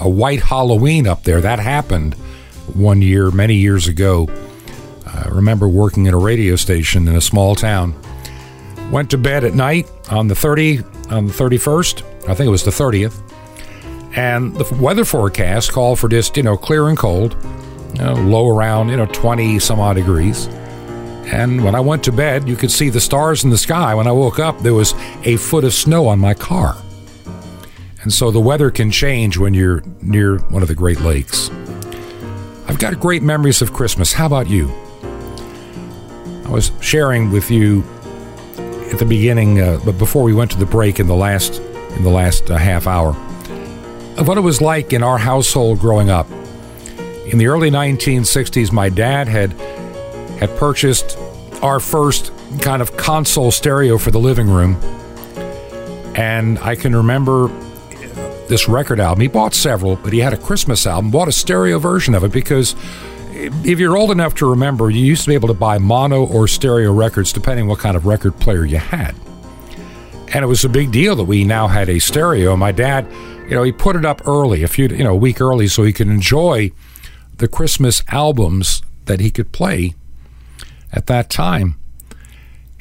a, 0.00 0.08
white 0.08 0.40
Halloween 0.40 1.06
up 1.06 1.22
there. 1.22 1.40
That 1.40 1.58
happened 1.58 2.16
one 2.76 3.02
year, 3.02 3.30
many 3.30 3.54
years 3.54 3.88
ago. 3.88 4.28
I 5.06 5.28
remember 5.28 5.68
working 5.68 6.06
at 6.08 6.14
a 6.14 6.18
radio 6.18 6.56
station 6.56 7.08
in 7.08 7.16
a 7.16 7.20
small 7.20 7.54
town. 7.54 7.94
Went 8.90 9.10
to 9.10 9.18
bed 9.18 9.44
at 9.44 9.54
night 9.54 9.88
on 10.10 10.28
the 10.28 10.34
30 10.34 10.82
on 11.10 11.26
the 11.26 11.32
31st. 11.32 12.02
I 12.28 12.34
think 12.34 12.46
it 12.46 12.50
was 12.50 12.64
the 12.64 12.70
30th. 12.70 13.20
And 14.16 14.54
the 14.56 14.74
weather 14.76 15.04
forecast 15.04 15.72
called 15.72 15.98
for 15.98 16.08
just, 16.08 16.36
you 16.36 16.42
know, 16.42 16.56
clear 16.56 16.88
and 16.88 16.98
cold, 16.98 17.36
you 17.94 18.04
know, 18.04 18.14
low 18.14 18.48
around, 18.48 18.88
you 18.88 18.96
know, 18.96 19.06
20 19.06 19.58
some 19.58 19.78
odd 19.78 19.94
degrees. 19.94 20.46
And 21.26 21.62
when 21.64 21.76
I 21.76 21.80
went 21.80 22.02
to 22.04 22.12
bed, 22.12 22.48
you 22.48 22.56
could 22.56 22.72
see 22.72 22.88
the 22.88 23.00
stars 23.00 23.44
in 23.44 23.50
the 23.50 23.58
sky. 23.58 23.94
When 23.94 24.08
I 24.08 24.12
woke 24.12 24.40
up, 24.40 24.58
there 24.60 24.74
was 24.74 24.94
a 25.22 25.36
foot 25.36 25.62
of 25.62 25.72
snow 25.72 26.08
on 26.08 26.18
my 26.18 26.34
car. 26.34 26.76
And 28.02 28.12
so 28.12 28.30
the 28.30 28.40
weather 28.40 28.70
can 28.70 28.90
change 28.90 29.38
when 29.38 29.54
you're 29.54 29.82
near 30.02 30.38
one 30.38 30.62
of 30.62 30.68
the 30.68 30.74
Great 30.74 31.00
Lakes. 31.00 31.50
I've 32.70 32.78
got 32.78 33.00
great 33.00 33.24
memories 33.24 33.62
of 33.62 33.72
Christmas. 33.72 34.12
How 34.12 34.26
about 34.26 34.48
you? 34.48 34.72
I 36.44 36.50
was 36.50 36.70
sharing 36.80 37.32
with 37.32 37.50
you 37.50 37.82
at 38.92 39.00
the 39.00 39.04
beginning, 39.04 39.60
uh, 39.60 39.80
but 39.84 39.98
before 39.98 40.22
we 40.22 40.32
went 40.32 40.52
to 40.52 40.56
the 40.56 40.66
break 40.66 41.00
in 41.00 41.08
the 41.08 41.16
last 41.16 41.58
in 41.58 42.04
the 42.04 42.10
last 42.10 42.48
uh, 42.48 42.56
half 42.56 42.86
hour, 42.86 43.08
of 44.16 44.28
what 44.28 44.38
it 44.38 44.42
was 44.42 44.60
like 44.60 44.92
in 44.92 45.02
our 45.02 45.18
household 45.18 45.80
growing 45.80 46.10
up. 46.10 46.30
In 47.26 47.38
the 47.38 47.48
early 47.48 47.72
1960s, 47.72 48.70
my 48.70 48.88
dad 48.88 49.26
had 49.26 49.52
had 50.38 50.56
purchased 50.56 51.18
our 51.62 51.80
first 51.80 52.30
kind 52.60 52.80
of 52.80 52.96
console 52.96 53.50
stereo 53.50 53.98
for 53.98 54.12
the 54.12 54.20
living 54.20 54.48
room, 54.48 54.76
and 56.14 56.56
I 56.60 56.76
can 56.76 56.94
remember 56.94 57.48
this 58.50 58.68
record 58.68 59.00
album. 59.00 59.22
He 59.22 59.28
bought 59.28 59.54
several, 59.54 59.96
but 59.96 60.12
he 60.12 60.18
had 60.18 60.34
a 60.34 60.36
Christmas 60.36 60.86
album. 60.86 61.10
Bought 61.10 61.28
a 61.28 61.32
stereo 61.32 61.78
version 61.78 62.14
of 62.14 62.22
it 62.24 62.32
because 62.32 62.76
if 63.32 63.78
you're 63.78 63.96
old 63.96 64.10
enough 64.10 64.34
to 64.36 64.50
remember, 64.50 64.90
you 64.90 65.02
used 65.02 65.22
to 65.22 65.28
be 65.28 65.34
able 65.34 65.48
to 65.48 65.54
buy 65.54 65.78
mono 65.78 66.26
or 66.26 66.46
stereo 66.46 66.92
records 66.92 67.32
depending 67.32 67.66
what 67.66 67.78
kind 67.78 67.96
of 67.96 68.04
record 68.04 68.38
player 68.38 68.66
you 68.66 68.76
had. 68.76 69.14
And 70.34 70.44
it 70.44 70.46
was 70.46 70.64
a 70.64 70.68
big 70.68 70.92
deal 70.92 71.16
that 71.16 71.24
we 71.24 71.44
now 71.44 71.68
had 71.68 71.88
a 71.88 71.98
stereo. 71.98 72.54
My 72.56 72.72
dad, 72.72 73.10
you 73.44 73.50
know, 73.50 73.62
he 73.62 73.72
put 73.72 73.96
it 73.96 74.04
up 74.04 74.26
early, 74.26 74.62
a 74.62 74.68
few, 74.68 74.88
you 74.88 75.02
know, 75.02 75.12
a 75.12 75.16
week 75.16 75.40
early, 75.40 75.66
so 75.66 75.82
he 75.82 75.92
could 75.92 76.08
enjoy 76.08 76.70
the 77.38 77.48
Christmas 77.48 78.02
albums 78.08 78.82
that 79.06 79.18
he 79.18 79.30
could 79.30 79.50
play 79.50 79.94
at 80.92 81.06
that 81.06 81.30
time. 81.30 81.76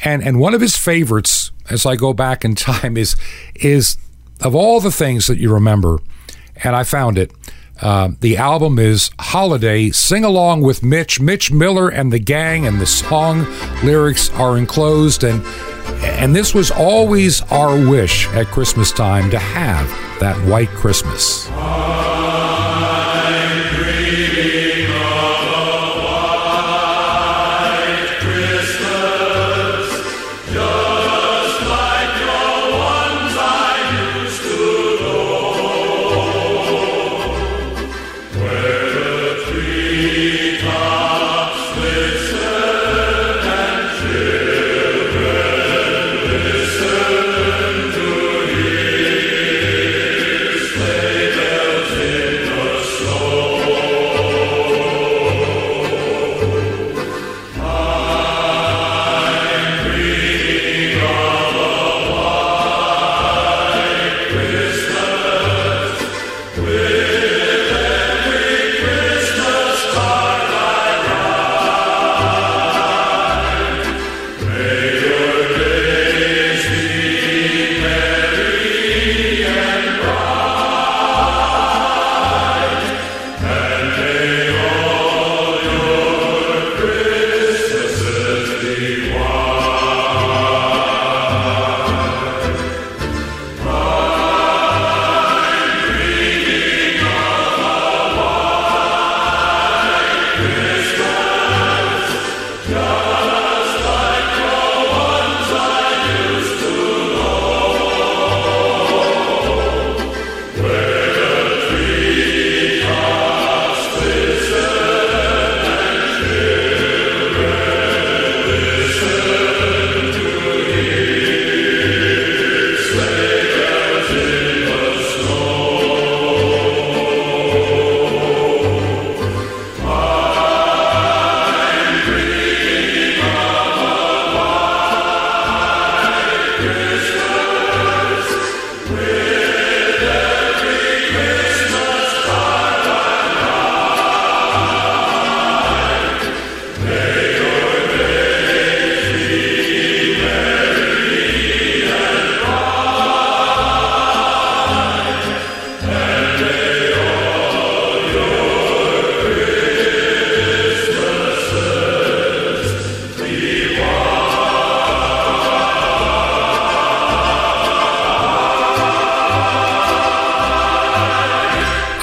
And 0.03 0.23
and 0.23 0.39
one 0.39 0.53
of 0.53 0.61
his 0.61 0.77
favorites, 0.77 1.51
as 1.69 1.85
I 1.85 1.95
go 1.95 2.13
back 2.13 2.45
in 2.45 2.55
time, 2.55 2.97
is 2.97 3.15
is 3.55 3.97
of 4.41 4.55
all 4.55 4.79
the 4.79 4.91
things 4.91 5.27
that 5.27 5.37
you 5.37 5.53
remember, 5.53 5.99
and 6.63 6.75
I 6.75 6.83
found 6.83 7.17
it. 7.17 7.31
Uh, 7.81 8.11
the 8.19 8.35
album 8.35 8.77
is 8.77 9.09
Holiday. 9.19 9.89
Sing 9.91 10.25
along 10.25 10.61
with 10.61 10.83
Mitch, 10.83 11.21
Mitch 11.21 11.49
Miller, 11.49 11.87
and 11.89 12.11
the 12.11 12.19
gang, 12.19 12.67
and 12.67 12.79
the 12.81 12.85
song 12.85 13.47
lyrics 13.83 14.29
are 14.31 14.57
enclosed. 14.57 15.23
And 15.23 15.41
and 16.01 16.35
this 16.35 16.53
was 16.53 16.71
always 16.71 17.41
our 17.43 17.75
wish 17.89 18.27
at 18.29 18.47
Christmas 18.47 18.91
time 18.91 19.29
to 19.31 19.39
have 19.39 19.87
that 20.19 20.35
white 20.47 20.69
Christmas. 20.69 21.47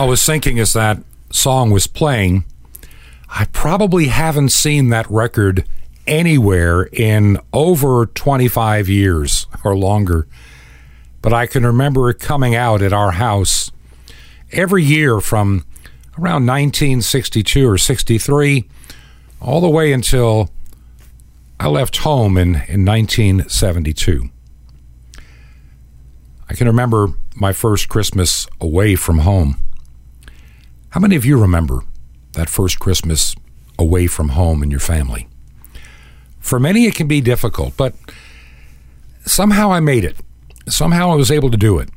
Was 0.04 0.24
thinking 0.24 0.58
as 0.58 0.74
that 0.74 0.98
song 1.30 1.70
was 1.70 1.86
playing, 1.86 2.44
I 3.28 3.46
probably 3.46 4.06
haven't 4.06 4.50
seen 4.50 4.90
that 4.90 5.10
record 5.10 5.64
anywhere 6.06 6.82
in 6.92 7.38
over 7.52 8.06
25 8.06 8.88
years 8.88 9.46
or 9.64 9.76
longer. 9.76 10.26
But 11.22 11.32
I 11.32 11.46
can 11.46 11.64
remember 11.66 12.10
it 12.10 12.20
coming 12.20 12.54
out 12.54 12.82
at 12.82 12.92
our 12.92 13.12
house 13.12 13.72
every 14.52 14.84
year 14.84 15.20
from 15.20 15.64
around 16.18 16.46
1962 16.46 17.68
or 17.68 17.78
63 17.78 18.68
all 19.40 19.60
the 19.60 19.68
way 19.68 19.92
until 19.92 20.50
I 21.58 21.68
left 21.68 21.98
home 21.98 22.36
in, 22.36 22.48
in 22.68 22.84
1972. 22.84 24.28
I 26.48 26.54
can 26.54 26.66
remember 26.66 27.08
my 27.34 27.52
first 27.52 27.88
Christmas 27.88 28.46
away 28.60 28.94
from 28.94 29.18
home. 29.18 29.56
How 30.90 31.00
many 31.00 31.16
of 31.16 31.24
you 31.24 31.38
remember 31.38 31.80
that 32.32 32.48
first 32.48 32.78
Christmas 32.78 33.34
away 33.78 34.06
from 34.06 34.30
home 34.30 34.62
and 34.62 34.70
your 34.70 34.80
family? 34.80 35.28
For 36.38 36.60
many, 36.60 36.86
it 36.86 36.94
can 36.94 37.08
be 37.08 37.20
difficult, 37.20 37.76
but 37.76 37.94
somehow 39.24 39.72
I 39.72 39.80
made 39.80 40.04
it. 40.04 40.16
Somehow 40.68 41.10
I 41.10 41.16
was 41.16 41.30
able 41.30 41.50
to 41.50 41.56
do 41.56 41.78
it. 41.78 41.90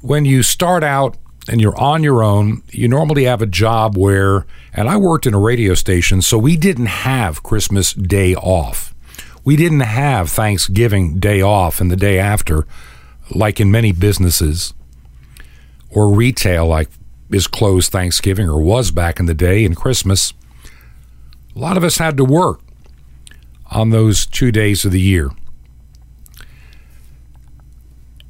When 0.00 0.24
you 0.24 0.42
start 0.42 0.84
out 0.84 1.16
and 1.48 1.60
you're 1.60 1.78
on 1.78 2.02
your 2.02 2.22
own, 2.22 2.62
you 2.70 2.88
normally 2.88 3.24
have 3.24 3.40
a 3.40 3.46
job 3.46 3.96
where, 3.96 4.46
and 4.72 4.88
I 4.88 4.96
worked 4.96 5.26
in 5.26 5.34
a 5.34 5.38
radio 5.38 5.74
station, 5.74 6.22
so 6.22 6.38
we 6.38 6.56
didn't 6.56 6.86
have 6.86 7.42
Christmas 7.42 7.92
Day 7.92 8.34
off. 8.34 8.94
We 9.44 9.56
didn't 9.56 9.80
have 9.80 10.30
Thanksgiving 10.30 11.18
Day 11.18 11.40
off 11.40 11.80
and 11.80 11.90
the 11.90 11.96
day 11.96 12.18
after, 12.18 12.66
like 13.30 13.60
in 13.60 13.70
many 13.70 13.92
businesses 13.92 14.74
or 15.90 16.12
retail, 16.12 16.66
like 16.66 16.88
is 17.30 17.46
closed 17.46 17.90
Thanksgiving 17.90 18.48
or 18.48 18.60
was 18.60 18.90
back 18.90 19.18
in 19.18 19.26
the 19.26 19.34
day 19.34 19.64
and 19.64 19.76
Christmas. 19.76 20.32
A 21.54 21.58
lot 21.58 21.76
of 21.76 21.84
us 21.84 21.98
had 21.98 22.16
to 22.16 22.24
work 22.24 22.60
on 23.70 23.90
those 23.90 24.26
two 24.26 24.52
days 24.52 24.84
of 24.84 24.92
the 24.92 25.00
year. 25.00 25.30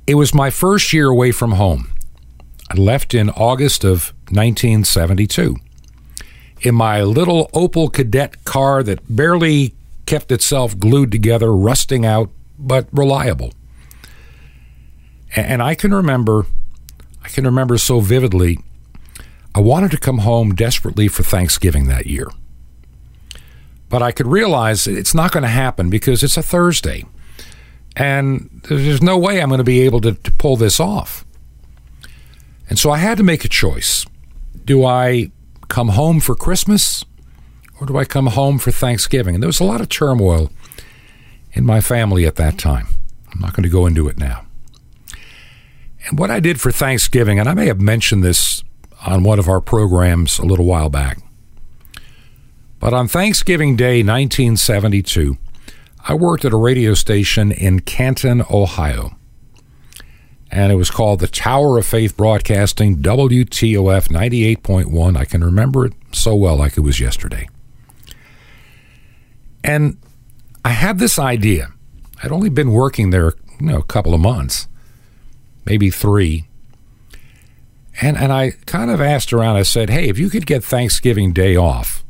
It 0.06 0.14
was 0.14 0.34
my 0.34 0.50
first 0.50 0.92
year 0.92 1.08
away 1.08 1.32
from 1.32 1.52
home. 1.52 1.94
I 2.70 2.74
left 2.74 3.14
in 3.14 3.30
August 3.30 3.84
of 3.84 4.12
1972 4.30 5.56
in 6.60 6.74
my 6.74 7.02
little 7.02 7.48
Opel 7.52 7.90
Kadett 7.90 8.42
car 8.44 8.82
that 8.82 9.00
barely 9.08 9.74
kept 10.06 10.32
itself 10.32 10.78
glued 10.78 11.10
together, 11.10 11.54
rusting 11.54 12.04
out, 12.04 12.30
but 12.58 12.88
reliable. 12.92 13.52
And 15.36 15.62
I 15.62 15.74
can 15.74 15.92
remember, 15.92 16.46
I 17.22 17.28
can 17.28 17.44
remember 17.44 17.76
so 17.76 18.00
vividly, 18.00 18.58
I 19.54 19.60
wanted 19.60 19.92
to 19.92 19.98
come 19.98 20.18
home 20.18 20.54
desperately 20.54 21.08
for 21.08 21.22
Thanksgiving 21.22 21.86
that 21.86 22.06
year. 22.06 22.28
But 23.88 24.02
I 24.02 24.10
could 24.10 24.26
realize 24.26 24.86
it's 24.86 25.14
not 25.14 25.30
going 25.30 25.42
to 25.42 25.48
happen 25.48 25.88
because 25.90 26.24
it's 26.24 26.36
a 26.36 26.42
Thursday. 26.42 27.04
And 27.96 28.62
there's 28.68 29.02
no 29.02 29.16
way 29.16 29.40
I'm 29.40 29.48
going 29.48 29.58
to 29.58 29.64
be 29.64 29.82
able 29.82 30.00
to, 30.00 30.14
to 30.14 30.32
pull 30.32 30.56
this 30.56 30.80
off. 30.80 31.24
And 32.68 32.78
so 32.78 32.90
I 32.90 32.98
had 32.98 33.18
to 33.18 33.22
make 33.22 33.44
a 33.44 33.48
choice. 33.48 34.04
Do 34.64 34.84
I 34.84 35.30
come 35.68 35.90
home 35.90 36.18
for 36.18 36.34
Christmas 36.34 37.04
or 37.80 37.86
do 37.86 37.96
I 37.96 38.04
come 38.04 38.26
home 38.26 38.58
for 38.58 38.72
Thanksgiving? 38.72 39.36
And 39.36 39.42
there 39.42 39.48
was 39.48 39.60
a 39.60 39.64
lot 39.64 39.80
of 39.80 39.88
turmoil 39.88 40.50
in 41.52 41.64
my 41.64 41.80
family 41.80 42.26
at 42.26 42.34
that 42.36 42.58
time. 42.58 42.88
I'm 43.32 43.40
not 43.40 43.52
going 43.52 43.62
to 43.62 43.68
go 43.68 43.86
into 43.86 44.08
it 44.08 44.18
now. 44.18 44.44
And 46.08 46.18
what 46.18 46.30
I 46.30 46.40
did 46.40 46.60
for 46.60 46.72
Thanksgiving, 46.72 47.38
and 47.38 47.48
I 47.48 47.54
may 47.54 47.66
have 47.66 47.80
mentioned 47.80 48.24
this 48.24 48.63
on 49.04 49.22
one 49.22 49.38
of 49.38 49.48
our 49.48 49.60
programs 49.60 50.38
a 50.38 50.44
little 50.44 50.64
while 50.64 50.88
back, 50.88 51.18
but 52.80 52.92
on 52.92 53.08
Thanksgiving 53.08 53.76
Day 53.76 54.02
1972, 54.02 55.36
I 56.06 56.14
worked 56.14 56.44
at 56.44 56.52
a 56.52 56.56
radio 56.56 56.94
station 56.94 57.50
in 57.52 57.80
Canton, 57.80 58.42
Ohio 58.50 59.16
and 60.54 60.70
it 60.70 60.76
was 60.76 60.88
called 60.88 61.18
the 61.18 61.26
Tower 61.26 61.78
of 61.78 61.84
Faith 61.84 62.16
Broadcasting, 62.16 62.98
WTOF 62.98 64.08
98.1. 64.08 65.16
I 65.16 65.24
can 65.24 65.42
remember 65.42 65.86
it 65.86 65.94
so 66.12 66.36
well 66.36 66.56
like 66.56 66.76
it 66.76 66.82
was 66.82 67.00
yesterday. 67.00 67.48
And 69.64 69.98
I 70.64 70.68
had 70.68 71.00
this 71.00 71.18
idea. 71.18 71.72
I'd 72.22 72.30
only 72.30 72.50
been 72.50 72.70
working 72.70 73.10
there, 73.10 73.32
you 73.58 73.66
know, 73.66 73.78
a 73.78 73.82
couple 73.82 74.14
of 74.14 74.20
months, 74.20 74.68
maybe 75.64 75.90
three. 75.90 76.46
And 78.00 78.16
and 78.16 78.32
I 78.32 78.52
kind 78.66 78.90
of 78.90 79.00
asked 79.00 79.32
around. 79.32 79.56
I 79.56 79.62
said, 79.62 79.90
"Hey, 79.90 80.08
if 80.08 80.18
you 80.18 80.28
could 80.28 80.46
get 80.46 80.64
Thanksgiving 80.64 81.32
Day 81.32 81.56
off, 81.56 82.04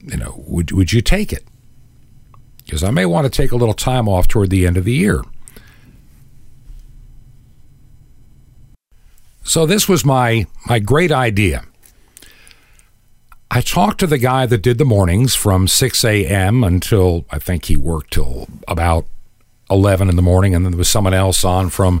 you 0.00 0.16
know, 0.16 0.42
would 0.46 0.72
would 0.72 0.92
you 0.92 1.00
take 1.00 1.32
it? 1.32 1.44
Because 2.64 2.82
I 2.82 2.90
may 2.90 3.06
want 3.06 3.24
to 3.24 3.30
take 3.30 3.52
a 3.52 3.56
little 3.56 3.74
time 3.74 4.08
off 4.08 4.28
toward 4.28 4.50
the 4.50 4.66
end 4.66 4.76
of 4.76 4.84
the 4.84 4.92
year." 4.92 5.22
So 9.44 9.66
this 9.66 9.88
was 9.88 10.04
my 10.04 10.46
my 10.66 10.78
great 10.78 11.12
idea. 11.12 11.64
I 13.52 13.60
talked 13.60 13.98
to 14.00 14.06
the 14.06 14.18
guy 14.18 14.46
that 14.46 14.62
did 14.62 14.78
the 14.78 14.84
mornings 14.84 15.34
from 15.34 15.66
6 15.66 16.04
a.m. 16.04 16.62
until 16.62 17.24
I 17.30 17.40
think 17.40 17.64
he 17.64 17.76
worked 17.76 18.12
till 18.12 18.46
about 18.68 19.06
11 19.68 20.08
in 20.08 20.14
the 20.14 20.22
morning, 20.22 20.54
and 20.54 20.64
then 20.64 20.72
there 20.72 20.78
was 20.78 20.88
someone 20.88 21.14
else 21.14 21.44
on 21.44 21.68
from 21.70 22.00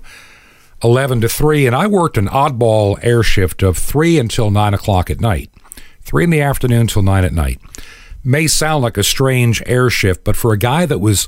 11 0.82 1.20
to 1.22 1.28
3. 1.28 1.66
And 1.66 1.76
I 1.76 1.86
worked 1.86 2.16
an 2.16 2.28
oddball 2.28 2.98
air 3.02 3.22
shift 3.22 3.62
of 3.62 3.76
3 3.76 4.18
until 4.18 4.50
9 4.50 4.74
o'clock 4.74 5.10
at 5.10 5.20
night, 5.20 5.50
3 6.02 6.24
in 6.24 6.30
the 6.30 6.40
afternoon 6.40 6.86
till 6.86 7.02
9 7.02 7.24
at 7.24 7.32
night. 7.32 7.60
May 8.22 8.46
sound 8.46 8.82
like 8.82 8.96
a 8.96 9.02
strange 9.02 9.62
air 9.66 9.88
shift, 9.88 10.24
but 10.24 10.36
for 10.36 10.52
a 10.52 10.58
guy 10.58 10.84
that 10.86 10.98
was 10.98 11.26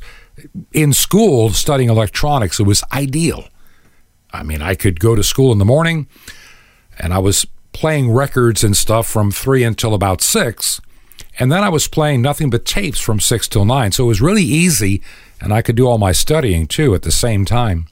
in 0.72 0.92
school 0.92 1.50
studying 1.50 1.88
electronics, 1.88 2.61
it 2.61 2.64
was 2.64 2.84
ideal. 2.92 3.48
I 4.32 4.42
mean, 4.42 4.62
I 4.62 4.74
could 4.74 5.00
go 5.00 5.14
to 5.14 5.22
school 5.22 5.53
in 5.53 5.59
the 5.59 5.64
morning 5.64 6.07
and 6.98 7.12
I 7.12 7.18
was 7.18 7.46
playing 7.72 8.11
records 8.11 8.62
and 8.62 8.76
stuff 8.76 9.07
from 9.07 9.30
three 9.30 9.64
until 9.64 9.94
about 9.94 10.20
six. 10.20 10.80
And 11.38 11.50
then 11.50 11.62
I 11.62 11.68
was 11.68 11.88
playing 11.88 12.20
nothing 12.20 12.50
but 12.50 12.64
tapes 12.64 13.00
from 13.00 13.20
six 13.20 13.48
till 13.48 13.64
nine. 13.64 13.92
So 13.92 14.05
it 14.05 14.09
was 14.09 14.20
really 14.20 14.44
easy 14.44 15.03
and 15.40 15.53
I 15.53 15.62
could 15.62 15.76
do 15.76 15.86
all 15.86 15.98
my 15.98 16.12
studying 16.12 16.66
too 16.66 16.94
at 16.94 17.03
the 17.03 17.12
same 17.12 17.44
time. 17.44 17.86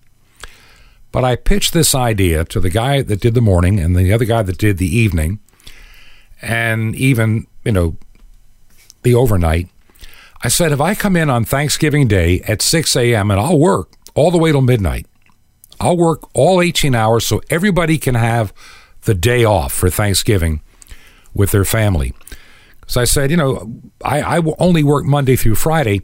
But 1.12 1.24
I 1.24 1.36
pitched 1.36 1.72
this 1.72 1.94
idea 1.94 2.44
to 2.46 2.60
the 2.60 2.70
guy 2.70 3.02
that 3.02 3.20
did 3.20 3.34
the 3.34 3.40
morning 3.40 3.80
and 3.80 3.96
the 3.96 4.12
other 4.12 4.24
guy 4.24 4.42
that 4.42 4.58
did 4.58 4.78
the 4.78 4.96
evening 4.96 5.40
and 6.40 6.94
even, 6.94 7.46
you 7.64 7.72
know, 7.72 7.96
the 9.02 9.14
overnight. 9.14 9.68
I 10.42 10.48
said, 10.48 10.72
if 10.72 10.80
I 10.80 10.94
come 10.94 11.16
in 11.16 11.28
on 11.28 11.44
Thanksgiving 11.44 12.08
Day 12.08 12.40
at 12.42 12.62
6 12.62 12.96
a.m. 12.96 13.30
and 13.30 13.40
I'll 13.40 13.58
work 13.58 13.92
all 14.14 14.30
the 14.30 14.38
way 14.38 14.52
till 14.52 14.62
midnight, 14.62 15.06
I'll 15.80 15.96
work 15.96 16.28
all 16.34 16.60
18 16.60 16.94
hours 16.94 17.26
so 17.26 17.40
everybody 17.50 17.98
can 17.98 18.14
have 18.14 18.52
the 19.02 19.14
day 19.14 19.44
off 19.44 19.72
for 19.72 19.90
Thanksgiving 19.90 20.62
with 21.34 21.50
their 21.50 21.64
family. 21.64 22.14
So 22.86 23.00
I 23.00 23.04
said, 23.04 23.30
you 23.30 23.36
know, 23.36 23.80
I, 24.04 24.20
I 24.20 24.38
will 24.40 24.56
only 24.58 24.82
work 24.82 25.04
Monday 25.04 25.36
through 25.36 25.54
Friday, 25.54 26.02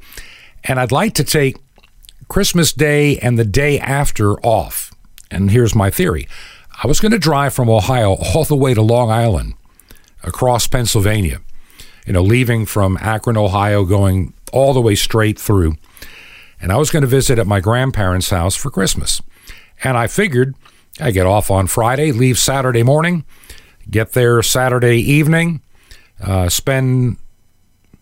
and 0.65 0.79
I'd 0.79 0.93
like 0.93 1.15
to 1.15 1.25
take 1.25 1.57
Christmas 2.29 2.73
Day 2.73 3.19
and 3.19 3.39
the 3.39 3.45
day 3.45 3.79
after 3.79 4.39
off. 4.41 4.86
And 5.31 5.51
here's 5.51 5.75
my 5.75 5.91
theory 5.91 6.29
I 6.83 6.87
was 6.87 7.01
going 7.01 7.13
to 7.13 7.19
drive 7.19 7.55
from 7.55 7.69
Ohio 7.69 8.15
all 8.15 8.45
the 8.45 8.57
way 8.57 8.75
to 8.75 8.83
Long 8.83 9.11
Island 9.11 9.55
across 10.23 10.67
Pennsylvania, 10.67 11.41
you 12.07 12.13
know, 12.13 12.23
leaving 12.23 12.67
from 12.67 12.99
Akron, 13.01 13.37
Ohio, 13.37 13.85
going 13.85 14.35
all 14.53 14.75
the 14.75 14.81
way 14.81 14.95
straight 14.95 15.39
through. 15.39 15.77
And 16.61 16.73
I 16.73 16.77
was 16.77 16.91
going 16.91 17.03
to 17.03 17.09
visit 17.09 17.39
at 17.39 17.47
my 17.47 17.61
grandparents' 17.61 18.31
house 18.31 18.57
for 18.57 18.71
Christmas. 18.71 19.21
And 19.85 19.97
I 19.97 20.07
figured 20.07 20.55
I 21.01 21.11
get 21.11 21.27
off 21.27 21.51
on 21.51 21.67
Friday, 21.67 22.13
leave 22.13 22.39
Saturday 22.39 22.83
morning, 22.83 23.25
get 23.91 24.13
there 24.13 24.43
Saturday 24.43 24.99
evening, 24.99 25.61
uh, 26.23 26.49
spend 26.49 27.19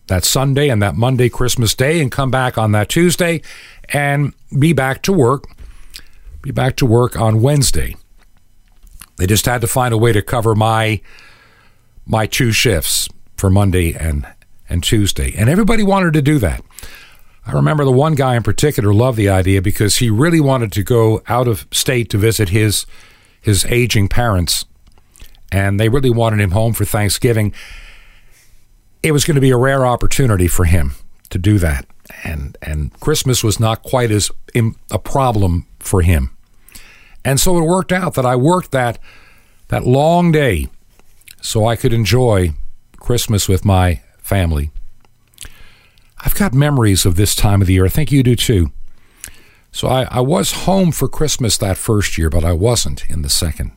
that 0.07 0.23
Sunday 0.23 0.69
and 0.69 0.81
that 0.81 0.95
Monday, 0.95 1.29
Christmas 1.29 1.73
Day, 1.73 2.01
and 2.01 2.11
come 2.11 2.31
back 2.31 2.57
on 2.57 2.71
that 2.71 2.89
Tuesday 2.89 3.41
and 3.89 4.33
be 4.57 4.71
back 4.71 5.01
to 5.03 5.13
work. 5.13 5.45
Be 6.45 6.51
back 6.51 6.75
to 6.75 6.85
work 6.85 7.19
on 7.19 7.41
Wednesday. 7.41 7.95
They 9.17 9.25
just 9.25 9.47
had 9.47 9.61
to 9.61 9.67
find 9.67 9.95
a 9.95 9.97
way 9.97 10.13
to 10.13 10.21
cover 10.21 10.53
my 10.53 11.01
my 12.05 12.27
two 12.27 12.51
shifts 12.51 13.09
for 13.35 13.49
Monday 13.49 13.95
and 13.95 14.27
and 14.69 14.83
Tuesday. 14.83 15.33
And 15.35 15.49
everybody 15.49 15.81
wanted 15.81 16.13
to 16.13 16.21
do 16.21 16.37
that. 16.37 16.63
I 17.47 17.51
remember 17.53 17.83
the 17.83 17.91
one 17.91 18.13
guy 18.13 18.35
in 18.35 18.43
particular 18.43 18.93
loved 18.93 19.17
the 19.17 19.27
idea 19.27 19.59
because 19.59 19.95
he 19.95 20.11
really 20.11 20.39
wanted 20.39 20.71
to 20.73 20.83
go 20.83 21.23
out 21.27 21.47
of 21.47 21.65
state 21.71 22.11
to 22.11 22.19
visit 22.19 22.49
his 22.49 22.85
his 23.41 23.65
aging 23.65 24.07
parents, 24.07 24.65
and 25.51 25.79
they 25.79 25.89
really 25.89 26.11
wanted 26.11 26.41
him 26.41 26.51
home 26.51 26.73
for 26.73 26.85
Thanksgiving. 26.85 27.55
It 29.01 29.13
was 29.13 29.25
going 29.25 29.33
to 29.33 29.41
be 29.41 29.49
a 29.49 29.57
rare 29.57 29.83
opportunity 29.83 30.47
for 30.47 30.65
him 30.65 30.93
to 31.31 31.39
do 31.39 31.57
that, 31.57 31.87
and 32.23 32.55
and 32.61 32.93
Christmas 32.99 33.43
was 33.43 33.59
not 33.59 33.81
quite 33.81 34.11
as 34.11 34.29
a 34.91 34.99
problem 34.99 35.65
for 35.79 36.01
him, 36.01 36.34
and 37.25 37.39
so 37.39 37.57
it 37.57 37.63
worked 37.63 37.91
out 37.91 38.13
that 38.13 38.25
I 38.25 38.35
worked 38.35 38.71
that 38.71 38.99
that 39.67 39.85
long 39.85 40.31
day 40.31 40.69
so 41.41 41.65
I 41.65 41.75
could 41.75 41.91
enjoy 41.91 42.53
Christmas 42.97 43.49
with 43.49 43.65
my 43.65 44.01
family. 44.19 44.69
I've 46.23 46.35
got 46.35 46.53
memories 46.53 47.05
of 47.05 47.15
this 47.15 47.35
time 47.35 47.61
of 47.61 47.67
the 47.67 47.73
year. 47.73 47.85
I 47.85 47.89
think 47.89 48.11
you 48.11 48.23
do 48.23 48.35
too. 48.35 48.71
So 49.71 49.87
I, 49.87 50.07
I 50.09 50.21
was 50.21 50.63
home 50.63 50.91
for 50.91 51.07
Christmas 51.07 51.57
that 51.57 51.77
first 51.77 52.17
year, 52.17 52.29
but 52.29 52.45
I 52.45 52.53
wasn't 52.53 53.09
in 53.09 53.23
the 53.23 53.29
second. 53.29 53.71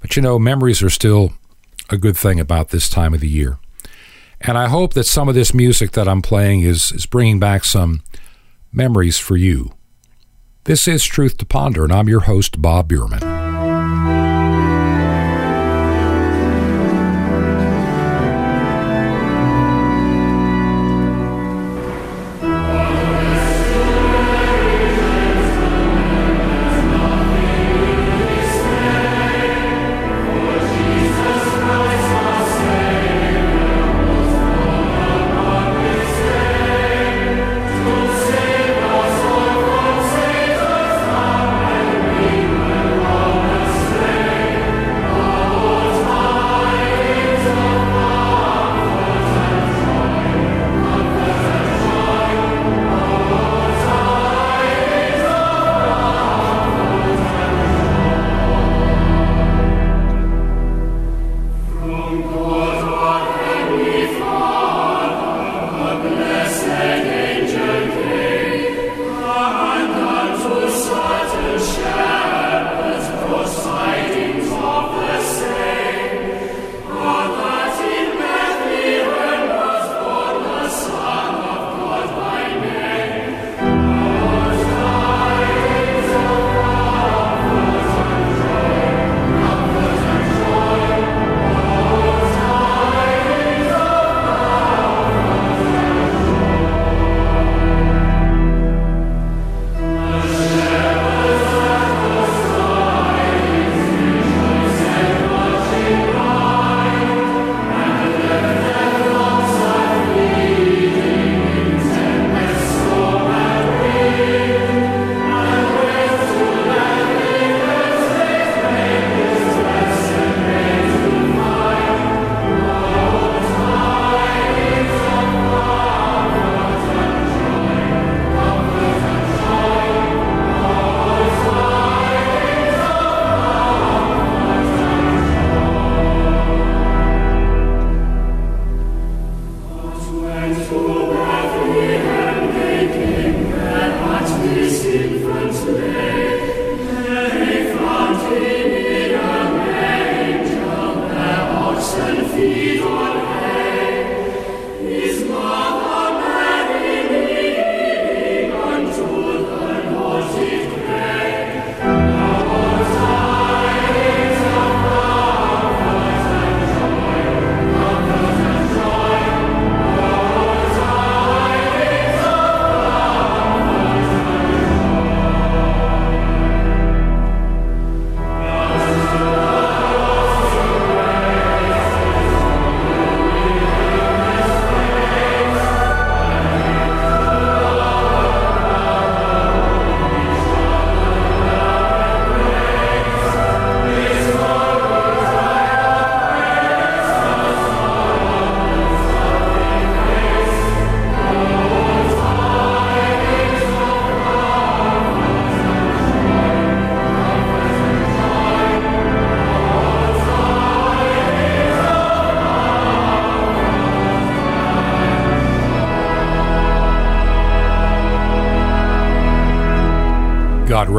But 0.00 0.16
you 0.16 0.22
know, 0.22 0.38
memories 0.38 0.82
are 0.82 0.90
still 0.90 1.34
a 1.90 1.96
good 1.96 2.16
thing 2.16 2.40
about 2.40 2.70
this 2.70 2.88
time 2.88 3.14
of 3.14 3.20
the 3.20 3.28
year. 3.28 3.58
And 4.40 4.56
I 4.56 4.68
hope 4.68 4.94
that 4.94 5.04
some 5.04 5.28
of 5.28 5.34
this 5.34 5.52
music 5.52 5.92
that 5.92 6.08
I'm 6.08 6.22
playing 6.22 6.62
is, 6.62 6.92
is 6.92 7.04
bringing 7.06 7.38
back 7.38 7.64
some 7.64 8.02
memories 8.72 9.18
for 9.18 9.36
you. 9.36 9.72
This 10.64 10.86
is 10.86 11.06
Truth 11.06 11.38
to 11.38 11.46
Ponder, 11.46 11.84
and 11.84 11.92
I'm 11.92 12.06
your 12.06 12.20
host, 12.20 12.60
Bob 12.60 12.88
Bierman. 12.88 13.29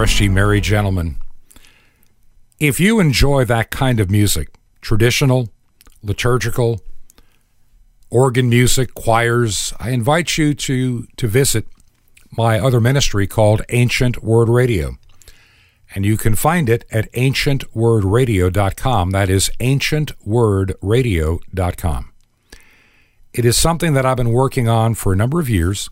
Rest 0.01 0.19
ye 0.19 0.27
merry 0.27 0.59
gentlemen. 0.59 1.15
If 2.59 2.79
you 2.79 2.99
enjoy 2.99 3.45
that 3.45 3.69
kind 3.69 3.99
of 3.99 4.09
music, 4.09 4.49
traditional, 4.81 5.49
liturgical, 6.01 6.81
organ 8.09 8.49
music, 8.49 8.95
choirs, 8.95 9.75
I 9.79 9.91
invite 9.91 10.39
you 10.39 10.55
to, 10.55 11.05
to 11.17 11.27
visit 11.27 11.67
my 12.35 12.59
other 12.59 12.81
ministry 12.81 13.27
called 13.27 13.61
Ancient 13.69 14.23
Word 14.23 14.49
Radio. 14.49 14.97
And 15.93 16.03
you 16.03 16.17
can 16.17 16.33
find 16.33 16.67
it 16.67 16.83
at 16.89 17.11
ancientwordradio.com. 17.11 19.11
That 19.11 19.29
is 19.29 19.51
ancientwordradio.com. 19.59 22.11
It 23.33 23.45
is 23.45 23.55
something 23.55 23.93
that 23.93 24.07
I've 24.07 24.17
been 24.17 24.31
working 24.31 24.67
on 24.67 24.95
for 24.95 25.13
a 25.13 25.15
number 25.15 25.39
of 25.39 25.47
years, 25.47 25.91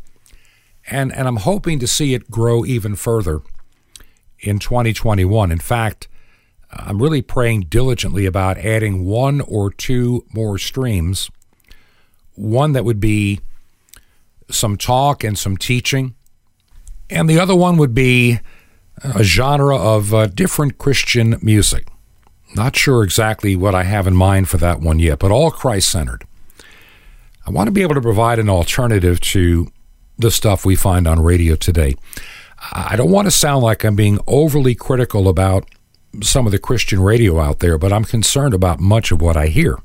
and, 0.88 1.14
and 1.14 1.28
I'm 1.28 1.38
hoping 1.38 1.78
to 1.78 1.86
see 1.86 2.16
it 2.16 2.32
grow 2.32 2.66
even 2.66 2.96
further 2.96 3.42
in 4.42 4.60
2021. 4.60 5.52
In 5.52 5.60
fact, 5.60 6.08
I'm 6.72 7.02
really 7.02 7.22
praying 7.22 7.62
diligently 7.70 8.26
about 8.26 8.58
adding 8.58 9.06
one 9.06 9.42
or 9.42 9.72
two 9.72 10.26
more 10.34 10.58
streams. 10.58 11.30
One 12.36 12.74
that 12.74 12.86
would 12.86 13.00
be 13.00 13.40
some 14.50 14.78
talk 14.78 15.24
and 15.24 15.38
some 15.38 15.58
teaching, 15.58 16.16
and 17.10 17.30
the 17.30 17.40
other 17.40 17.56
one 17.56 17.78
would 17.78 17.94
be 17.94 18.40
a 19.04 19.24
genre 19.24 19.78
of 19.78 20.14
uh, 20.14 20.28
different 20.28 20.78
Christian 20.78 21.38
music. 21.42 21.88
Not 22.56 22.76
sure 22.76 23.04
exactly 23.04 23.56
what 23.56 23.76
I 23.76 23.84
have 23.84 24.08
in 24.08 24.16
mind 24.16 24.50
for 24.50 24.58
that 24.58 24.80
one 24.80 25.00
yet, 25.00 25.20
but 25.20 25.32
all 25.32 25.52
Christ 25.52 25.90
centered. 25.90 26.26
I 27.46 27.52
want 27.52 27.68
to 27.68 27.72
be 27.72 27.82
able 27.82 27.96
to 27.96 28.02
provide 28.02 28.40
an 28.40 28.50
alternative 28.50 29.20
to 29.22 29.72
the 30.18 30.32
stuff 30.32 30.66
we 30.66 30.76
find 30.76 31.08
on 31.08 31.20
radio 31.20 31.56
today. 31.56 31.96
I 32.72 32.96
don't 32.96 33.12
want 33.12 33.26
to 33.28 33.32
sound 33.32 33.64
like 33.64 33.84
I'm 33.84 33.96
being 33.96 34.20
overly 34.28 34.76
critical 34.76 35.28
about 35.28 35.68
some 36.22 36.46
of 36.46 36.52
the 36.52 36.60
Christian 36.60 37.00
radio 37.00 37.40
out 37.40 37.60
there, 37.60 37.78
but 37.78 37.94
I'm 37.94 38.04
concerned 38.04 38.54
about 38.54 38.80
much 38.80 39.12
of 39.12 39.22
what 39.22 39.38
I 39.38 39.48
hear. 39.48 39.80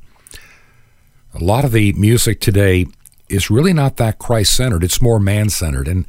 A 1.34 1.38
lot 1.38 1.64
of 1.64 1.72
the 1.72 1.92
music 1.92 2.40
today 2.40 2.86
is 3.28 3.50
really 3.50 3.72
not 3.72 3.96
that 3.96 4.18
Christ 4.18 4.54
centered. 4.54 4.84
It's 4.84 5.02
more 5.02 5.18
man 5.18 5.50
centered. 5.50 5.88
And 5.88 6.06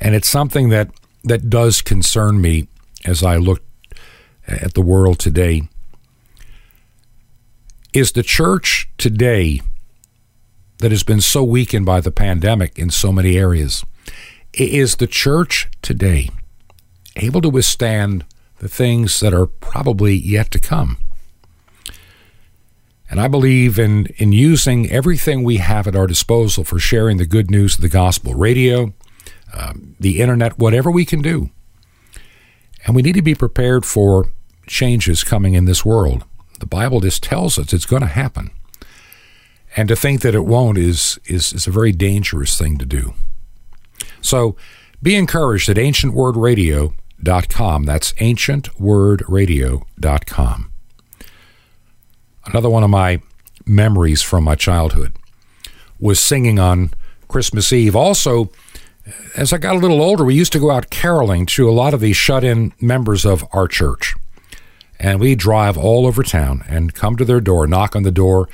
and 0.00 0.14
it's 0.14 0.28
something 0.28 0.68
that, 0.68 0.90
that 1.24 1.50
does 1.50 1.82
concern 1.82 2.40
me 2.40 2.68
as 3.04 3.22
I 3.22 3.36
look 3.36 3.62
at 4.46 4.74
the 4.74 4.80
world 4.80 5.18
today. 5.18 5.62
Is 7.92 8.12
the 8.12 8.22
church 8.22 8.88
today 8.96 9.60
that 10.78 10.92
has 10.92 11.02
been 11.02 11.20
so 11.20 11.42
weakened 11.42 11.84
by 11.84 12.00
the 12.00 12.12
pandemic 12.12 12.78
in 12.78 12.90
so 12.90 13.10
many 13.10 13.36
areas, 13.36 13.84
is 14.52 14.96
the 14.96 15.06
church 15.06 15.68
today 15.82 16.30
able 17.16 17.40
to 17.40 17.48
withstand 17.48 18.24
the 18.58 18.68
things 18.68 19.20
that 19.20 19.34
are 19.34 19.46
probably 19.46 20.14
yet 20.14 20.50
to 20.52 20.58
come? 20.58 20.98
And 23.10 23.20
I 23.20 23.28
believe 23.28 23.78
in, 23.78 24.06
in 24.16 24.32
using 24.32 24.90
everything 24.90 25.42
we 25.42 25.56
have 25.56 25.86
at 25.86 25.96
our 25.96 26.06
disposal 26.06 26.64
for 26.64 26.78
sharing 26.78 27.16
the 27.16 27.26
good 27.26 27.50
news 27.50 27.76
of 27.76 27.80
the 27.80 27.88
gospel 27.88 28.34
radio, 28.34 28.92
um, 29.54 29.96
the 29.98 30.20
internet, 30.20 30.58
whatever 30.58 30.90
we 30.90 31.04
can 31.04 31.22
do. 31.22 31.50
And 32.84 32.94
we 32.94 33.02
need 33.02 33.14
to 33.14 33.22
be 33.22 33.34
prepared 33.34 33.86
for 33.86 34.26
changes 34.66 35.24
coming 35.24 35.54
in 35.54 35.64
this 35.64 35.84
world. 35.84 36.24
The 36.60 36.66
Bible 36.66 37.00
just 37.00 37.22
tells 37.22 37.58
us 37.58 37.72
it's 37.72 37.86
going 37.86 38.02
to 38.02 38.08
happen. 38.08 38.50
And 39.76 39.88
to 39.88 39.96
think 39.96 40.20
that 40.22 40.34
it 40.34 40.44
won't 40.44 40.76
is, 40.76 41.18
is, 41.24 41.52
is 41.52 41.66
a 41.66 41.70
very 41.70 41.92
dangerous 41.92 42.58
thing 42.58 42.78
to 42.78 42.86
do. 42.86 43.14
So 44.20 44.56
be 45.02 45.14
encouraged 45.14 45.68
at 45.68 45.76
ancientwordradio.com. 45.76 47.84
That's 47.84 48.12
ancientwordradio.com. 48.14 50.72
Another 52.46 52.70
one 52.70 52.82
of 52.82 52.90
my 52.90 53.20
memories 53.66 54.22
from 54.22 54.44
my 54.44 54.54
childhood 54.54 55.12
was 56.00 56.18
singing 56.18 56.58
on 56.58 56.90
Christmas 57.28 57.72
Eve. 57.72 57.94
Also, 57.94 58.50
as 59.36 59.52
I 59.52 59.58
got 59.58 59.76
a 59.76 59.78
little 59.78 60.00
older, 60.00 60.24
we 60.24 60.34
used 60.34 60.52
to 60.52 60.58
go 60.58 60.70
out 60.70 60.90
caroling 60.90 61.46
to 61.46 61.68
a 61.68 61.72
lot 61.72 61.94
of 61.94 62.00
these 62.00 62.16
shut 62.16 62.44
in 62.44 62.72
members 62.80 63.24
of 63.24 63.44
our 63.52 63.68
church. 63.68 64.14
And 64.98 65.20
we 65.20 65.34
drive 65.34 65.78
all 65.78 66.06
over 66.06 66.22
town 66.22 66.64
and 66.68 66.94
come 66.94 67.16
to 67.16 67.24
their 67.24 67.40
door, 67.40 67.66
knock 67.66 67.94
on 67.94 68.02
the 68.02 68.10
door, 68.10 68.48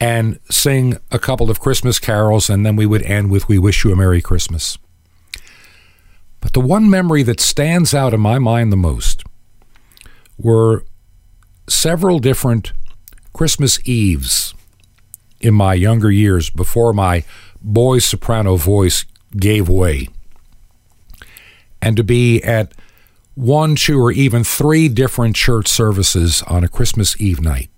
and 0.00 0.38
sing 0.50 0.96
a 1.10 1.18
couple 1.18 1.50
of 1.50 1.60
Christmas 1.60 1.98
carols, 1.98 2.50
and 2.50 2.64
then 2.64 2.76
we 2.76 2.86
would 2.86 3.02
end 3.02 3.30
with 3.30 3.48
We 3.48 3.58
Wish 3.58 3.84
You 3.84 3.92
a 3.92 3.96
Merry 3.96 4.20
Christmas. 4.20 4.78
But 6.40 6.52
the 6.52 6.60
one 6.60 6.88
memory 6.88 7.22
that 7.24 7.40
stands 7.40 7.94
out 7.94 8.14
in 8.14 8.20
my 8.20 8.38
mind 8.38 8.72
the 8.72 8.76
most 8.76 9.22
were 10.38 10.84
several 11.68 12.18
different 12.18 12.72
Christmas 13.32 13.78
Eves 13.86 14.54
in 15.40 15.54
my 15.54 15.74
younger 15.74 16.10
years 16.10 16.50
before 16.50 16.92
my 16.92 17.24
boy 17.60 17.98
soprano 17.98 18.56
voice 18.56 19.04
gave 19.36 19.68
way. 19.68 20.08
And 21.80 21.96
to 21.96 22.04
be 22.04 22.42
at 22.42 22.72
one, 23.34 23.76
two, 23.76 24.00
or 24.00 24.10
even 24.10 24.42
three 24.42 24.88
different 24.88 25.36
church 25.36 25.68
services 25.68 26.42
on 26.48 26.64
a 26.64 26.68
Christmas 26.68 27.20
Eve 27.20 27.40
night 27.40 27.70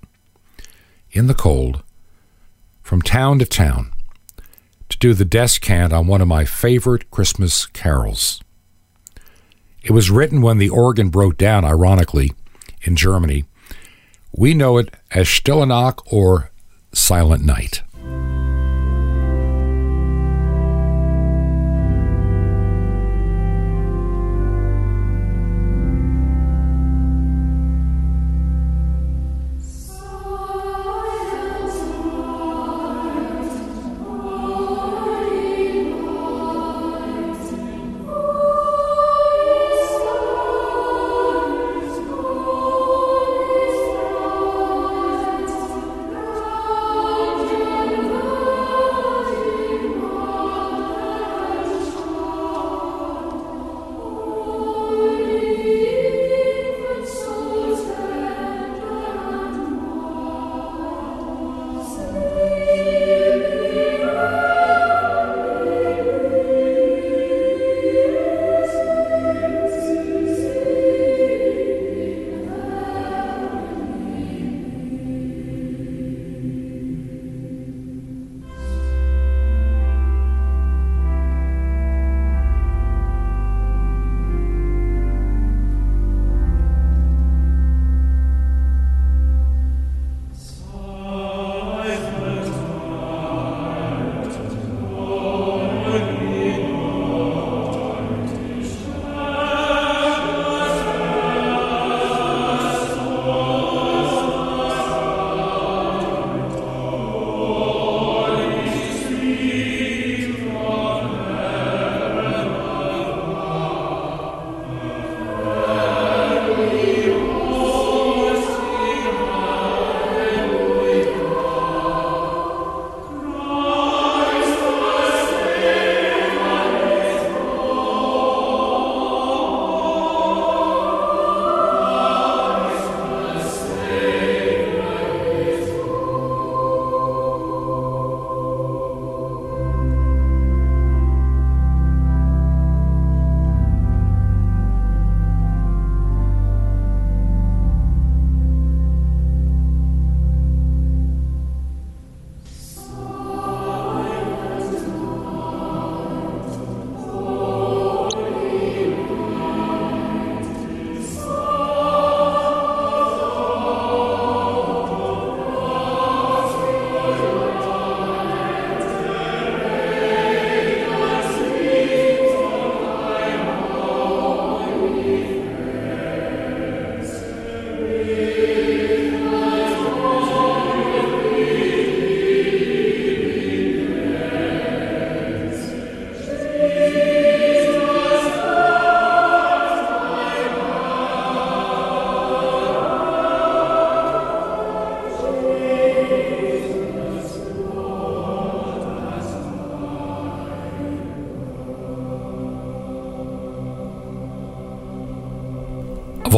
in 1.13 1.27
the 1.27 1.35
cold, 1.35 1.83
from 2.83 3.03
town 3.03 3.39
to 3.41 3.45
town, 3.45 3.93
to 4.89 4.97
do 4.99 5.13
the 5.13 5.25
descant 5.25 5.93
on 5.93 6.07
one 6.07 6.23
of 6.23 6.29
my 6.29 6.45
favorite 6.45 7.11
Christmas 7.11 7.67
carols. 7.67 8.41
It 9.83 9.93
was 9.93 10.11
written 10.11 10.43
when 10.43 10.59
the 10.59 10.69
organ 10.69 11.09
broke 11.09 11.37
down, 11.37 11.65
ironically, 11.65 12.33
in 12.83 12.97
Germany. 12.97 13.45
We 14.33 14.55
know 14.55 14.79
it 14.79 14.95
as 15.11 15.29
Stille 15.29 15.67
Nacht 15.67 16.03
or 16.07 16.51
Silent 16.93 17.45
Night. 17.45 17.83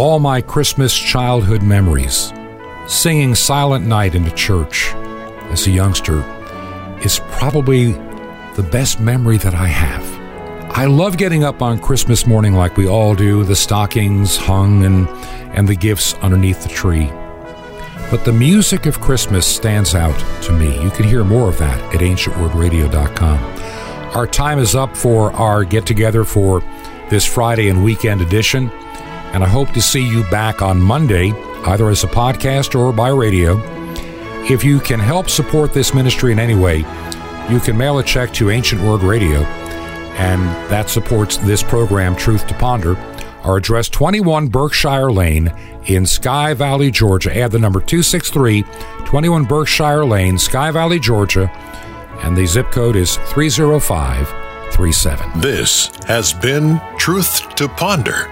All 0.03 0.19
my 0.19 0.41
Christmas 0.41 0.93
childhood 0.93 1.63
memories, 1.63 2.33
singing 2.89 3.37
Silent 3.37 3.87
Night 3.87 4.17
in 4.17 4.25
the 4.25 4.33
church 4.33 4.93
as 5.53 5.69
a 5.69 5.71
youngster 5.71 6.25
is 7.03 7.21
probably 7.31 7.93
the 8.57 8.69
best 8.73 8.99
memory 8.99 9.37
that 9.37 9.55
I 9.55 9.69
have. 9.69 10.03
I 10.77 10.87
love 10.87 11.19
getting 11.19 11.45
up 11.45 11.63
on 11.63 11.79
Christmas 11.79 12.27
morning 12.27 12.55
like 12.55 12.77
we 12.77 12.89
all 12.89 13.15
do, 13.15 13.45
the 13.45 13.55
stockings 13.55 14.37
hung 14.37 14.85
and, 14.85 15.07
and 15.57 15.69
the 15.69 15.77
gifts 15.77 16.15
underneath 16.15 16.65
the 16.65 16.69
tree. 16.69 17.07
But 18.11 18.25
the 18.25 18.33
music 18.33 18.87
of 18.87 19.01
Christmas 19.01 19.47
stands 19.47 19.95
out 19.95 20.19
to 20.43 20.53
me. 20.53 20.83
You 20.83 20.91
can 20.91 21.05
hear 21.05 21.23
more 21.23 21.49
of 21.49 21.59
that 21.59 21.81
at 21.95 22.01
ancientwordradio.com. 22.01 23.39
Our 24.17 24.27
time 24.27 24.59
is 24.59 24.75
up 24.75 24.97
for 24.97 25.33
our 25.35 25.63
get 25.63 25.87
together 25.87 26.25
for 26.25 26.61
this 27.09 27.25
Friday 27.25 27.69
and 27.69 27.85
weekend 27.85 28.21
edition, 28.21 28.69
and 29.33 29.43
I 29.43 29.49
hope 29.49 29.71
to 29.71 29.81
see 29.81 30.07
you 30.07 30.25
back 30.25 30.61
on 30.61 30.79
Monday, 30.81 31.33
either 31.65 31.89
as 31.89 32.05
a 32.05 32.09
podcast 32.09 32.79
or 32.79 32.93
by 32.93 33.09
radio. 33.09 33.59
If 34.45 34.63
you 34.63 34.79
can 34.81 35.01
help 35.01 35.31
support 35.31 35.73
this 35.73 35.95
ministry 35.95 36.33
in 36.33 36.39
any 36.39 36.55
way, 36.55 36.85
you 37.49 37.61
can 37.61 37.77
mail 37.77 37.99
a 37.99 38.05
check 38.05 38.33
to 38.35 38.51
Ancient 38.51 38.83
Word 38.83 39.03
Radio, 39.03 39.41
and 40.19 40.43
that 40.71 40.91
supports 40.91 41.39
this 41.39 41.63
program, 41.63 42.15
Truth 42.15 42.47
to 42.49 42.55
Ponder. 42.55 42.97
Our 43.45 43.57
address 43.57 43.89
21 43.89 44.49
Berkshire 44.49 45.11
Lane 45.11 45.51
in 45.87 46.05
Sky 46.07 46.55
Valley, 46.55 46.91
Georgia. 46.91 47.37
Add 47.37 47.53
the 47.53 47.59
number 47.59 47.81
263 47.81 48.65
21 49.05 49.45
Berkshire 49.45 50.05
Lane, 50.05 50.39
Sky 50.39 50.71
Valley, 50.71 51.01
Georgia, 51.01 51.51
and 52.23 52.37
the 52.37 52.47
zip 52.47 52.71
code 52.71 52.97
is 52.97 53.17
30537. 53.17 55.41
This 55.41 55.91
has 56.07 56.33
been 56.33 56.81
Truth 56.99 57.55
to 57.57 57.69
Ponder 57.69 58.32